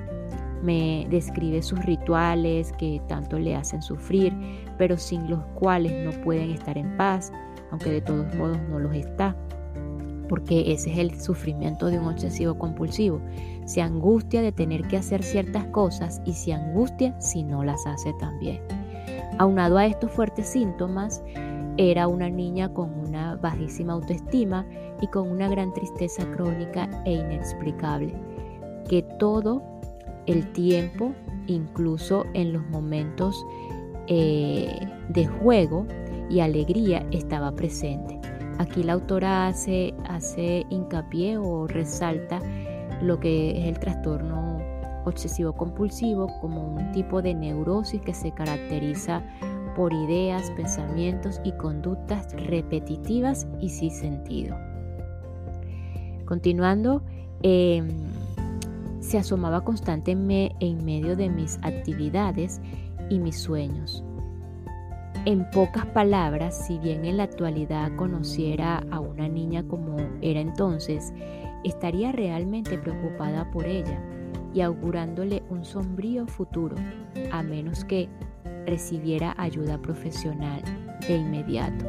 me 0.62 1.08
describe 1.10 1.62
sus 1.62 1.86
rituales 1.86 2.74
que 2.74 3.02
tanto 3.08 3.40
le 3.40 3.56
hacen 3.56 3.82
sufrir, 3.82 4.34
pero 4.78 4.98
sin 4.98 5.30
los 5.30 5.46
cuales 5.56 5.94
no 6.04 6.12
pueden 6.24 6.52
estar 6.52 6.78
en 6.78 6.98
paz, 6.98 7.32
aunque 7.72 7.92
de 7.92 8.02
todos 8.02 8.34
modos 8.36 8.58
no 8.70 8.80
los 8.80 8.94
está 8.96 9.36
porque 10.28 10.72
ese 10.72 10.92
es 10.92 10.98
el 10.98 11.20
sufrimiento 11.20 11.88
de 11.88 12.00
un 12.00 12.08
obsesivo 12.08 12.58
compulsivo. 12.58 13.22
Se 13.66 13.82
angustia 13.82 14.42
de 14.42 14.52
tener 14.52 14.88
que 14.88 14.98
hacer 14.98 15.24
ciertas 15.24 15.66
cosas 15.68 16.22
y 16.26 16.34
se 16.34 16.54
angustia 16.54 17.20
si 17.20 17.44
no 17.44 17.64
las 17.64 17.86
hace 17.86 18.14
también. 18.14 18.62
Aunado 19.40 19.78
a 19.78 19.86
estos 19.86 20.12
fuertes 20.12 20.48
síntomas, 20.48 21.22
era 21.78 22.08
una 22.08 22.30
niña 22.30 22.74
con 22.74 22.92
una 23.00 23.36
bajísima 23.36 23.94
autoestima 23.94 24.66
y 25.00 25.08
con 25.08 25.30
una 25.30 25.48
gran 25.48 25.74
tristeza 25.74 26.26
crónica 26.32 26.90
e 27.06 27.14
inexplicable, 27.14 28.14
que 28.90 29.04
todo 29.20 29.62
el 30.26 30.52
tiempo, 30.54 31.14
incluso 31.46 32.26
en 32.34 32.54
los 32.54 32.68
momentos 32.70 33.46
eh, 34.08 34.80
de 35.10 35.28
juego 35.28 35.86
y 36.30 36.40
alegría, 36.40 37.06
estaba 37.12 37.52
presente. 37.52 38.20
Aquí 38.60 38.84
la 38.84 38.94
autora 38.94 39.48
hace, 39.48 39.94
hace 40.06 40.66
hincapié 40.70 41.38
o 41.38 41.68
resalta 41.68 42.40
lo 43.02 43.20
que 43.20 43.60
es 43.60 43.68
el 43.68 43.80
trastorno 43.80 44.60
obsesivo 45.06 45.54
compulsivo 45.54 46.28
como 46.42 46.68
un 46.76 46.92
tipo 46.92 47.22
de 47.22 47.34
neurosis 47.34 48.02
que 48.02 48.14
se 48.14 48.32
caracteriza 48.32 49.24
por 49.76 49.94
ideas, 49.94 50.52
pensamientos 50.52 51.40
y 51.44 51.52
conductas 51.54 52.34
repetitivas 52.34 53.48
y 53.62 53.70
sin 53.70 53.92
sentido. 53.92 54.58
Continuando, 56.26 57.04
em, 57.44 57.88
se 59.00 59.20
asomaba 59.20 59.62
constantemente 59.62 60.56
en 60.60 60.84
medio 60.84 61.16
de 61.16 61.30
mis 61.30 61.60
actividades 61.62 62.60
y 63.10 63.20
mis 63.20 63.38
sueños. 63.38 64.04
En 65.28 65.44
pocas 65.52 65.86
palabras, 65.88 66.58
si 66.66 66.80
bien 66.80 67.04
en 67.04 67.18
la 67.18 67.24
actualidad 67.24 67.94
conociera 67.98 68.82
a 68.92 69.02
una 69.02 69.28
niña 69.28 69.62
como 69.68 69.98
era 70.22 70.40
entonces, 70.40 71.12
estaría 71.66 72.14
realmente 72.14 72.78
preocupada 72.78 73.52
por 73.52 73.66
ella 73.66 74.02
y 74.54 74.62
augurándole 74.62 75.44
un 75.50 75.66
sombrío 75.66 76.28
futuro, 76.28 76.78
a 77.34 77.44
menos 77.44 77.84
que 77.84 78.08
recibiera 78.66 79.36
ayuda 79.38 79.82
profesional 79.82 80.62
de 81.06 81.18
inmediato. 81.18 81.86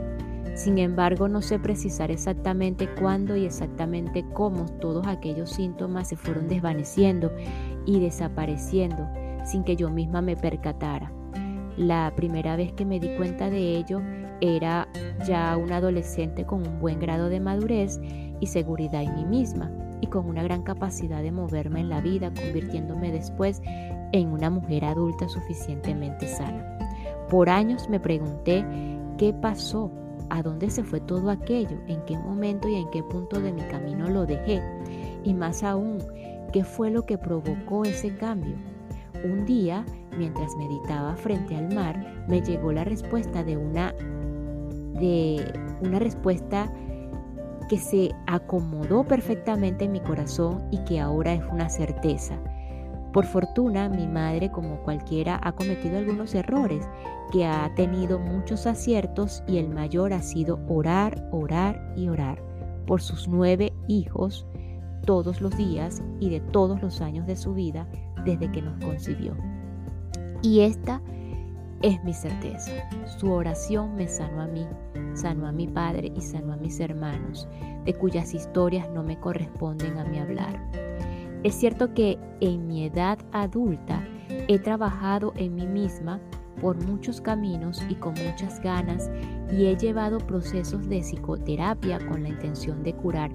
Sin 0.57 0.79
embargo, 0.79 1.29
no 1.29 1.40
sé 1.40 1.61
precisar 1.61 2.11
exactamente 2.11 2.92
cuándo 2.98 3.37
y 3.37 3.44
exactamente 3.44 4.24
cómo 4.35 4.66
todos 4.81 5.07
aquellos 5.07 5.51
síntomas 5.51 6.09
se 6.09 6.16
fueron 6.16 6.48
desvaneciendo 6.48 7.31
y 7.87 8.01
desapareciendo 8.01 9.09
sin 9.44 9.62
que 9.62 9.77
yo 9.77 9.90
misma 9.90 10.22
me 10.22 10.35
percatara. 10.35 11.12
La 11.78 12.12
primera 12.16 12.56
vez 12.56 12.72
que 12.72 12.84
me 12.84 12.98
di 12.98 13.14
cuenta 13.16 13.50
de 13.50 13.76
ello 13.76 14.02
era 14.40 14.88
ya 15.24 15.56
una 15.56 15.76
adolescente 15.76 16.44
con 16.44 16.66
un 16.66 16.80
buen 16.80 16.98
grado 16.98 17.28
de 17.28 17.38
madurez 17.38 18.00
y 18.40 18.46
seguridad 18.48 19.04
en 19.04 19.14
mí 19.14 19.24
misma 19.24 19.70
y 20.00 20.08
con 20.08 20.26
una 20.26 20.42
gran 20.42 20.64
capacidad 20.64 21.22
de 21.22 21.30
moverme 21.30 21.78
en 21.78 21.88
la 21.88 22.00
vida, 22.00 22.32
convirtiéndome 22.34 23.12
después 23.12 23.62
en 24.10 24.28
una 24.28 24.50
mujer 24.50 24.84
adulta 24.84 25.28
suficientemente 25.28 26.26
sana. 26.26 26.78
Por 27.30 27.48
años 27.48 27.88
me 27.88 28.00
pregunté 28.00 28.64
qué 29.16 29.32
pasó, 29.32 29.92
a 30.30 30.42
dónde 30.42 30.70
se 30.70 30.82
fue 30.82 30.98
todo 31.00 31.30
aquello, 31.30 31.78
en 31.86 32.04
qué 32.06 32.18
momento 32.18 32.68
y 32.68 32.74
en 32.74 32.90
qué 32.90 33.04
punto 33.04 33.40
de 33.40 33.52
mi 33.52 33.62
camino 33.62 34.08
lo 34.08 34.26
dejé, 34.26 34.60
y 35.22 35.32
más 35.32 35.62
aún, 35.62 35.98
qué 36.52 36.64
fue 36.64 36.90
lo 36.90 37.06
que 37.06 37.18
provocó 37.18 37.84
ese 37.84 38.16
cambio. 38.16 38.56
Un 39.25 39.44
día, 39.44 39.85
mientras 40.16 40.57
meditaba 40.57 41.16
frente 41.16 41.57
al 41.57 41.75
mar, 41.75 42.25
me 42.29 42.40
llegó 42.40 42.73
la 42.73 42.85
respuesta 42.85 43.42
de 43.44 43.57
una 43.57 43.94
de 45.01 45.53
una 45.81 45.99
respuesta 46.01 46.73
que 47.68 47.79
se 47.79 48.11
acomodó 48.27 49.05
perfectamente 49.05 49.85
en 49.85 49.92
mi 49.92 50.01
corazón 50.01 50.64
y 50.71 50.79
que 50.85 50.99
ahora 50.99 51.35
es 51.35 51.44
una 51.53 51.68
certeza. 51.68 52.38
Por 53.12 53.25
fortuna, 53.25 53.88
mi 53.88 54.07
madre, 54.07 54.51
como 54.51 54.83
cualquiera, 54.83 55.40
ha 55.42 55.53
cometido 55.53 55.99
algunos 55.99 56.35
errores, 56.35 56.88
que 57.31 57.47
ha 57.47 57.73
tenido 57.75 58.18
muchos 58.18 58.66
aciertos 58.66 59.42
y 59.47 59.59
el 59.59 59.68
mayor 59.68 60.12
ha 60.12 60.23
sido 60.23 60.61
orar, 60.68 61.29
orar 61.31 61.92
y 61.97 62.09
orar 62.09 62.42
por 62.87 63.03
sus 63.03 63.29
nueve 63.29 63.73
hijos 63.87 64.47
todos 65.05 65.40
los 65.40 65.57
días 65.57 66.03
y 66.21 66.31
de 66.31 66.40
todos 66.40 66.83
los 66.83 67.01
años 67.01 67.27
de 67.27 67.37
su 67.37 67.55
vida 67.55 67.87
desde 68.24 68.50
que 68.50 68.62
nos 68.62 68.83
concibió. 68.85 69.37
Y 70.42 70.61
esta 70.61 71.00
es 71.83 72.02
mi 72.04 72.12
certeza. 72.12 72.72
Su 73.18 73.33
oración 73.33 73.94
me 73.94 74.09
sanó 74.09 74.42
a 74.42 74.46
mí, 74.46 74.66
sanó 75.14 75.46
a 75.46 75.52
mi 75.52 75.66
padre 75.66 76.12
y 76.14 76.20
sanó 76.20 76.52
a 76.52 76.57
mis 76.57 76.81
hermanos, 76.81 77.48
de 77.85 77.94
cuyas 77.94 78.35
historias 78.35 78.88
no 78.90 79.02
me 79.02 79.18
corresponden 79.18 79.98
a 79.98 80.04
mi 80.04 80.18
hablar. 80.18 80.61
Es 81.44 81.54
cierto 81.54 81.94
que 81.94 82.18
en 82.40 82.66
mi 82.66 82.85
edad 82.85 83.18
adulta 83.33 84.02
he 84.28 84.59
trabajado 84.59 85.33
en 85.37 85.54
mí 85.54 85.66
misma 85.66 86.20
por 86.61 86.85
muchos 86.85 87.20
caminos 87.20 87.81
y 87.88 87.94
con 87.94 88.14
muchas 88.14 88.61
ganas 88.61 89.09
y 89.52 89.66
he 89.66 89.76
llevado 89.76 90.18
procesos 90.18 90.88
de 90.88 91.00
psicoterapia 91.00 92.04
con 92.09 92.24
la 92.24 92.31
intención 92.31 92.83
de 92.83 92.94
curar 92.94 93.31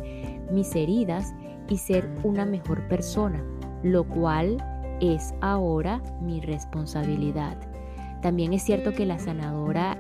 mis 0.52 0.76
heridas 0.76 1.34
y 1.70 1.78
ser 1.78 2.10
una 2.24 2.46
mejor 2.46 2.86
persona, 2.90 3.42
lo 3.84 4.04
cual 4.04 4.58
es 5.00 5.34
ahora 5.42 6.02
mi 6.22 6.42
responsabilidad. 6.42 7.58
También 8.22 8.54
es 8.54 8.64
cierto 8.64 8.94
que 8.94 9.06
la 9.06 9.20
sanadora 9.20 9.98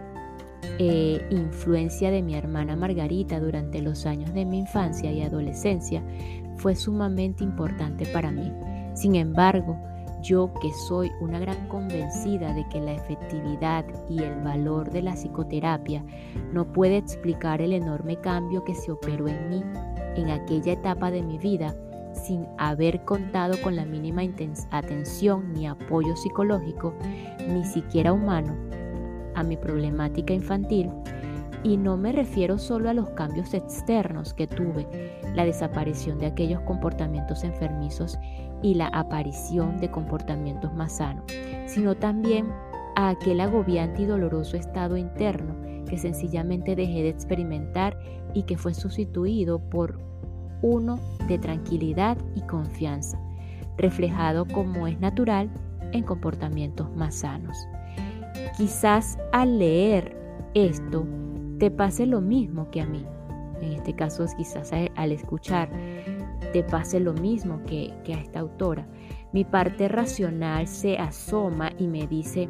eh, 0.79 1.25
influencia 1.29 2.09
de 2.09 2.21
mi 2.21 2.35
hermana 2.35 2.75
Margarita 2.75 3.39
durante 3.39 3.81
los 3.81 4.05
años 4.05 4.33
de 4.33 4.45
mi 4.45 4.59
infancia 4.59 5.11
y 5.11 5.21
adolescencia 5.21 6.01
fue 6.55 6.75
sumamente 6.75 7.43
importante 7.43 8.05
para 8.07 8.31
mí. 8.31 8.51
Sin 8.93 9.15
embargo, 9.15 9.77
yo 10.21 10.53
que 10.61 10.71
soy 10.87 11.11
una 11.19 11.37
gran 11.37 11.67
convencida 11.67 12.53
de 12.53 12.65
que 12.69 12.79
la 12.79 12.93
efectividad 12.93 13.85
y 14.09 14.19
el 14.23 14.41
valor 14.41 14.89
de 14.89 15.01
la 15.01 15.13
psicoterapia 15.13 16.03
no 16.53 16.71
puede 16.71 16.97
explicar 16.97 17.61
el 17.61 17.73
enorme 17.73 18.15
cambio 18.15 18.63
que 18.63 18.73
se 18.73 18.91
operó 18.91 19.27
en 19.27 19.49
mí 19.49 19.63
en 20.15 20.29
aquella 20.29 20.73
etapa 20.73 21.11
de 21.11 21.23
mi 21.23 21.37
vida, 21.37 21.75
sin 22.25 22.47
haber 22.57 23.03
contado 23.05 23.59
con 23.61 23.75
la 23.75 23.85
mínima 23.85 24.21
atención 24.71 25.53
ni 25.53 25.67
apoyo 25.67 26.15
psicológico, 26.15 26.93
ni 27.47 27.63
siquiera 27.65 28.13
humano, 28.13 28.55
a 29.35 29.43
mi 29.43 29.57
problemática 29.57 30.33
infantil, 30.33 30.89
y 31.63 31.77
no 31.77 31.97
me 31.97 32.11
refiero 32.11 32.57
solo 32.57 32.89
a 32.89 32.93
los 32.93 33.09
cambios 33.11 33.53
externos 33.53 34.33
que 34.33 34.47
tuve, 34.47 34.87
la 35.33 35.45
desaparición 35.45 36.19
de 36.19 36.27
aquellos 36.27 36.61
comportamientos 36.61 37.43
enfermizos 37.43 38.19
y 38.61 38.75
la 38.75 38.87
aparición 38.87 39.77
de 39.77 39.89
comportamientos 39.89 40.73
más 40.73 40.97
sanos, 40.97 41.25
sino 41.65 41.95
también 41.95 42.47
a 42.95 43.09
aquel 43.09 43.41
agobiante 43.41 44.03
y 44.03 44.05
doloroso 44.05 44.57
estado 44.57 44.97
interno 44.97 45.55
que 45.85 45.97
sencillamente 45.97 46.75
dejé 46.75 47.03
de 47.03 47.09
experimentar 47.09 47.97
y 48.33 48.43
que 48.43 48.57
fue 48.57 48.73
sustituido 48.73 49.59
por 49.59 49.99
uno 50.63 50.99
de 51.27 51.37
tranquilidad 51.37 52.17
y 52.33 52.41
confianza, 52.41 53.19
reflejado 53.77 54.47
como 54.47 54.87
es 54.87 54.99
natural 54.99 55.51
en 55.91 56.03
comportamientos 56.03 56.89
más 56.95 57.15
sanos. 57.15 57.55
Quizás 58.57 59.19
al 59.31 59.59
leer 59.59 60.17
esto 60.55 61.05
te 61.59 61.69
pase 61.69 62.07
lo 62.07 62.21
mismo 62.21 62.71
que 62.71 62.81
a 62.81 62.87
mí. 62.87 63.05
En 63.61 63.73
este 63.73 63.93
caso 63.93 64.25
quizás 64.35 64.71
al 64.73 65.11
escuchar 65.11 65.69
te 66.51 66.63
pase 66.63 66.99
lo 66.99 67.13
mismo 67.13 67.61
que, 67.65 67.93
que 68.03 68.13
a 68.13 68.19
esta 68.19 68.39
autora. 68.39 68.87
Mi 69.31 69.43
parte 69.43 69.87
racional 69.87 70.67
se 70.67 70.97
asoma 70.97 71.71
y 71.77 71.87
me 71.87 72.07
dice, 72.07 72.47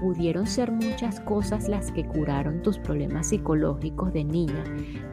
pudieron 0.00 0.46
ser 0.46 0.72
muchas 0.72 1.20
cosas 1.20 1.68
las 1.68 1.92
que 1.92 2.04
curaron 2.04 2.62
tus 2.62 2.78
problemas 2.78 3.28
psicológicos 3.28 4.12
de 4.12 4.24
niña. 4.24 4.64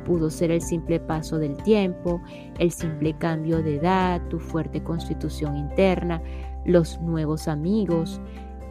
Pudo 0.06 0.30
ser 0.30 0.52
el 0.52 0.62
simple 0.62 1.00
paso 1.00 1.38
del 1.38 1.58
tiempo, 1.64 2.22
el 2.58 2.72
simple 2.72 3.14
cambio 3.18 3.62
de 3.62 3.76
edad, 3.76 4.22
tu 4.30 4.40
fuerte 4.40 4.82
constitución 4.82 5.58
interna, 5.58 6.22
los 6.66 7.00
nuevos 7.02 7.48
amigos, 7.48 8.22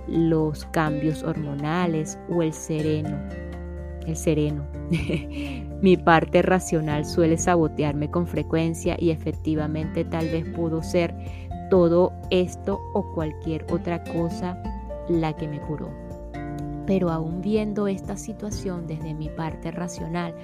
los 0.09 0.65
cambios 0.67 1.23
hormonales 1.23 2.19
o 2.31 2.43
el 2.43 2.53
sereno. 2.53 3.17
El 4.07 4.17
sereno. 4.17 4.65
Mi 5.83 5.97
parte 5.97 6.41
racional 6.41 7.05
suele 7.05 7.37
sabotearme 7.37 8.11
con 8.11 8.27
frecuencia 8.27 8.97
y 8.99 9.11
efectivamente 9.11 10.05
tal 10.05 10.29
vez 10.29 10.49
pudo 10.55 10.83
ser 10.83 11.15
todo 11.71 12.13
esto 12.31 12.81
o 12.95 13.13
cualquier 13.13 13.67
otra 13.71 14.03
cosa 14.05 14.63
la 15.09 15.35
que 15.37 15.49
me 15.49 15.61
curó. 15.61 16.06
Pero 16.87 17.11
aún 17.11 17.41
viendo 17.41 17.89
esta 17.89 18.17
situación 18.17 18.87
desde 18.87 19.15
mi 19.15 19.29
parte 19.29 19.71
racional, 19.71 20.35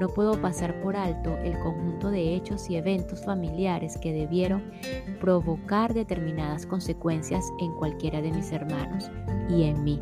no 0.00 0.08
puedo 0.08 0.40
pasar 0.40 0.80
por 0.80 0.96
alto 0.96 1.36
el 1.44 1.58
conjunto 1.60 2.10
de 2.10 2.34
hechos 2.34 2.70
y 2.70 2.76
eventos 2.76 3.22
familiares 3.22 3.98
que 3.98 4.14
debieron 4.14 4.72
provocar 5.20 5.92
determinadas 5.92 6.64
consecuencias 6.64 7.44
en 7.60 7.72
cualquiera 7.74 8.22
de 8.22 8.32
mis 8.32 8.50
hermanos 8.50 9.10
y 9.50 9.64
en 9.64 9.84
mí. 9.84 10.00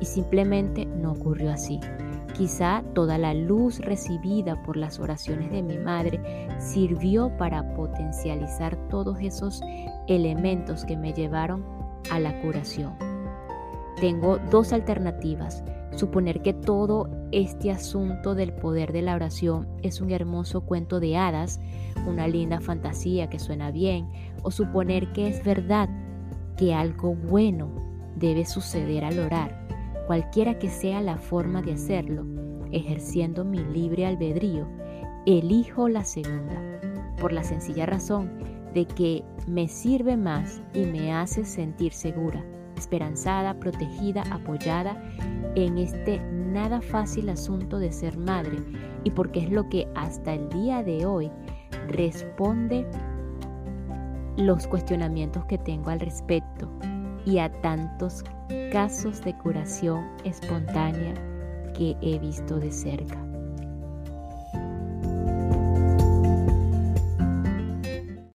Y 0.00 0.04
simplemente 0.04 0.84
no 0.84 1.12
ocurrió 1.12 1.52
así. 1.52 1.78
Quizá 2.36 2.82
toda 2.92 3.16
la 3.16 3.32
luz 3.32 3.78
recibida 3.78 4.60
por 4.62 4.76
las 4.76 4.98
oraciones 4.98 5.50
de 5.50 5.62
mi 5.62 5.78
madre 5.78 6.20
sirvió 6.58 7.34
para 7.38 7.72
potencializar 7.74 8.76
todos 8.88 9.18
esos 9.20 9.62
elementos 10.06 10.84
que 10.84 10.96
me 10.96 11.14
llevaron 11.14 11.64
a 12.10 12.18
la 12.18 12.38
curación. 12.42 13.05
Tengo 14.00 14.38
dos 14.50 14.72
alternativas. 14.74 15.64
Suponer 15.96 16.42
que 16.42 16.52
todo 16.52 17.08
este 17.32 17.70
asunto 17.70 18.34
del 18.34 18.52
poder 18.52 18.92
de 18.92 19.00
la 19.00 19.14
oración 19.14 19.66
es 19.82 20.02
un 20.02 20.10
hermoso 20.10 20.60
cuento 20.60 21.00
de 21.00 21.16
hadas, 21.16 21.60
una 22.06 22.28
linda 22.28 22.60
fantasía 22.60 23.30
que 23.30 23.38
suena 23.38 23.70
bien, 23.70 24.10
o 24.42 24.50
suponer 24.50 25.12
que 25.12 25.28
es 25.28 25.42
verdad 25.42 25.88
que 26.58 26.74
algo 26.74 27.14
bueno 27.14 27.70
debe 28.16 28.44
suceder 28.44 29.04
al 29.04 29.18
orar, 29.18 29.66
cualquiera 30.06 30.58
que 30.58 30.68
sea 30.68 31.00
la 31.00 31.16
forma 31.16 31.62
de 31.62 31.72
hacerlo, 31.72 32.26
ejerciendo 32.72 33.46
mi 33.46 33.60
libre 33.60 34.04
albedrío, 34.04 34.68
elijo 35.24 35.88
la 35.88 36.04
segunda, 36.04 36.80
por 37.18 37.32
la 37.32 37.42
sencilla 37.42 37.86
razón 37.86 38.30
de 38.74 38.84
que 38.84 39.24
me 39.46 39.68
sirve 39.68 40.18
más 40.18 40.60
y 40.74 40.84
me 40.84 41.14
hace 41.14 41.46
sentir 41.46 41.94
segura 41.94 42.44
esperanzada, 42.76 43.58
protegida, 43.58 44.22
apoyada 44.30 45.02
en 45.54 45.78
este 45.78 46.20
nada 46.20 46.80
fácil 46.80 47.28
asunto 47.28 47.78
de 47.78 47.92
ser 47.92 48.16
madre 48.18 48.58
y 49.04 49.10
porque 49.10 49.40
es 49.40 49.50
lo 49.50 49.68
que 49.68 49.88
hasta 49.94 50.34
el 50.34 50.48
día 50.50 50.82
de 50.82 51.06
hoy 51.06 51.30
responde 51.88 52.86
los 54.36 54.66
cuestionamientos 54.66 55.44
que 55.46 55.58
tengo 55.58 55.90
al 55.90 56.00
respecto 56.00 56.70
y 57.24 57.38
a 57.38 57.50
tantos 57.62 58.22
casos 58.70 59.22
de 59.22 59.36
curación 59.38 60.04
espontánea 60.24 61.14
que 61.74 61.96
he 62.00 62.18
visto 62.18 62.58
de 62.58 62.70
cerca. 62.70 63.25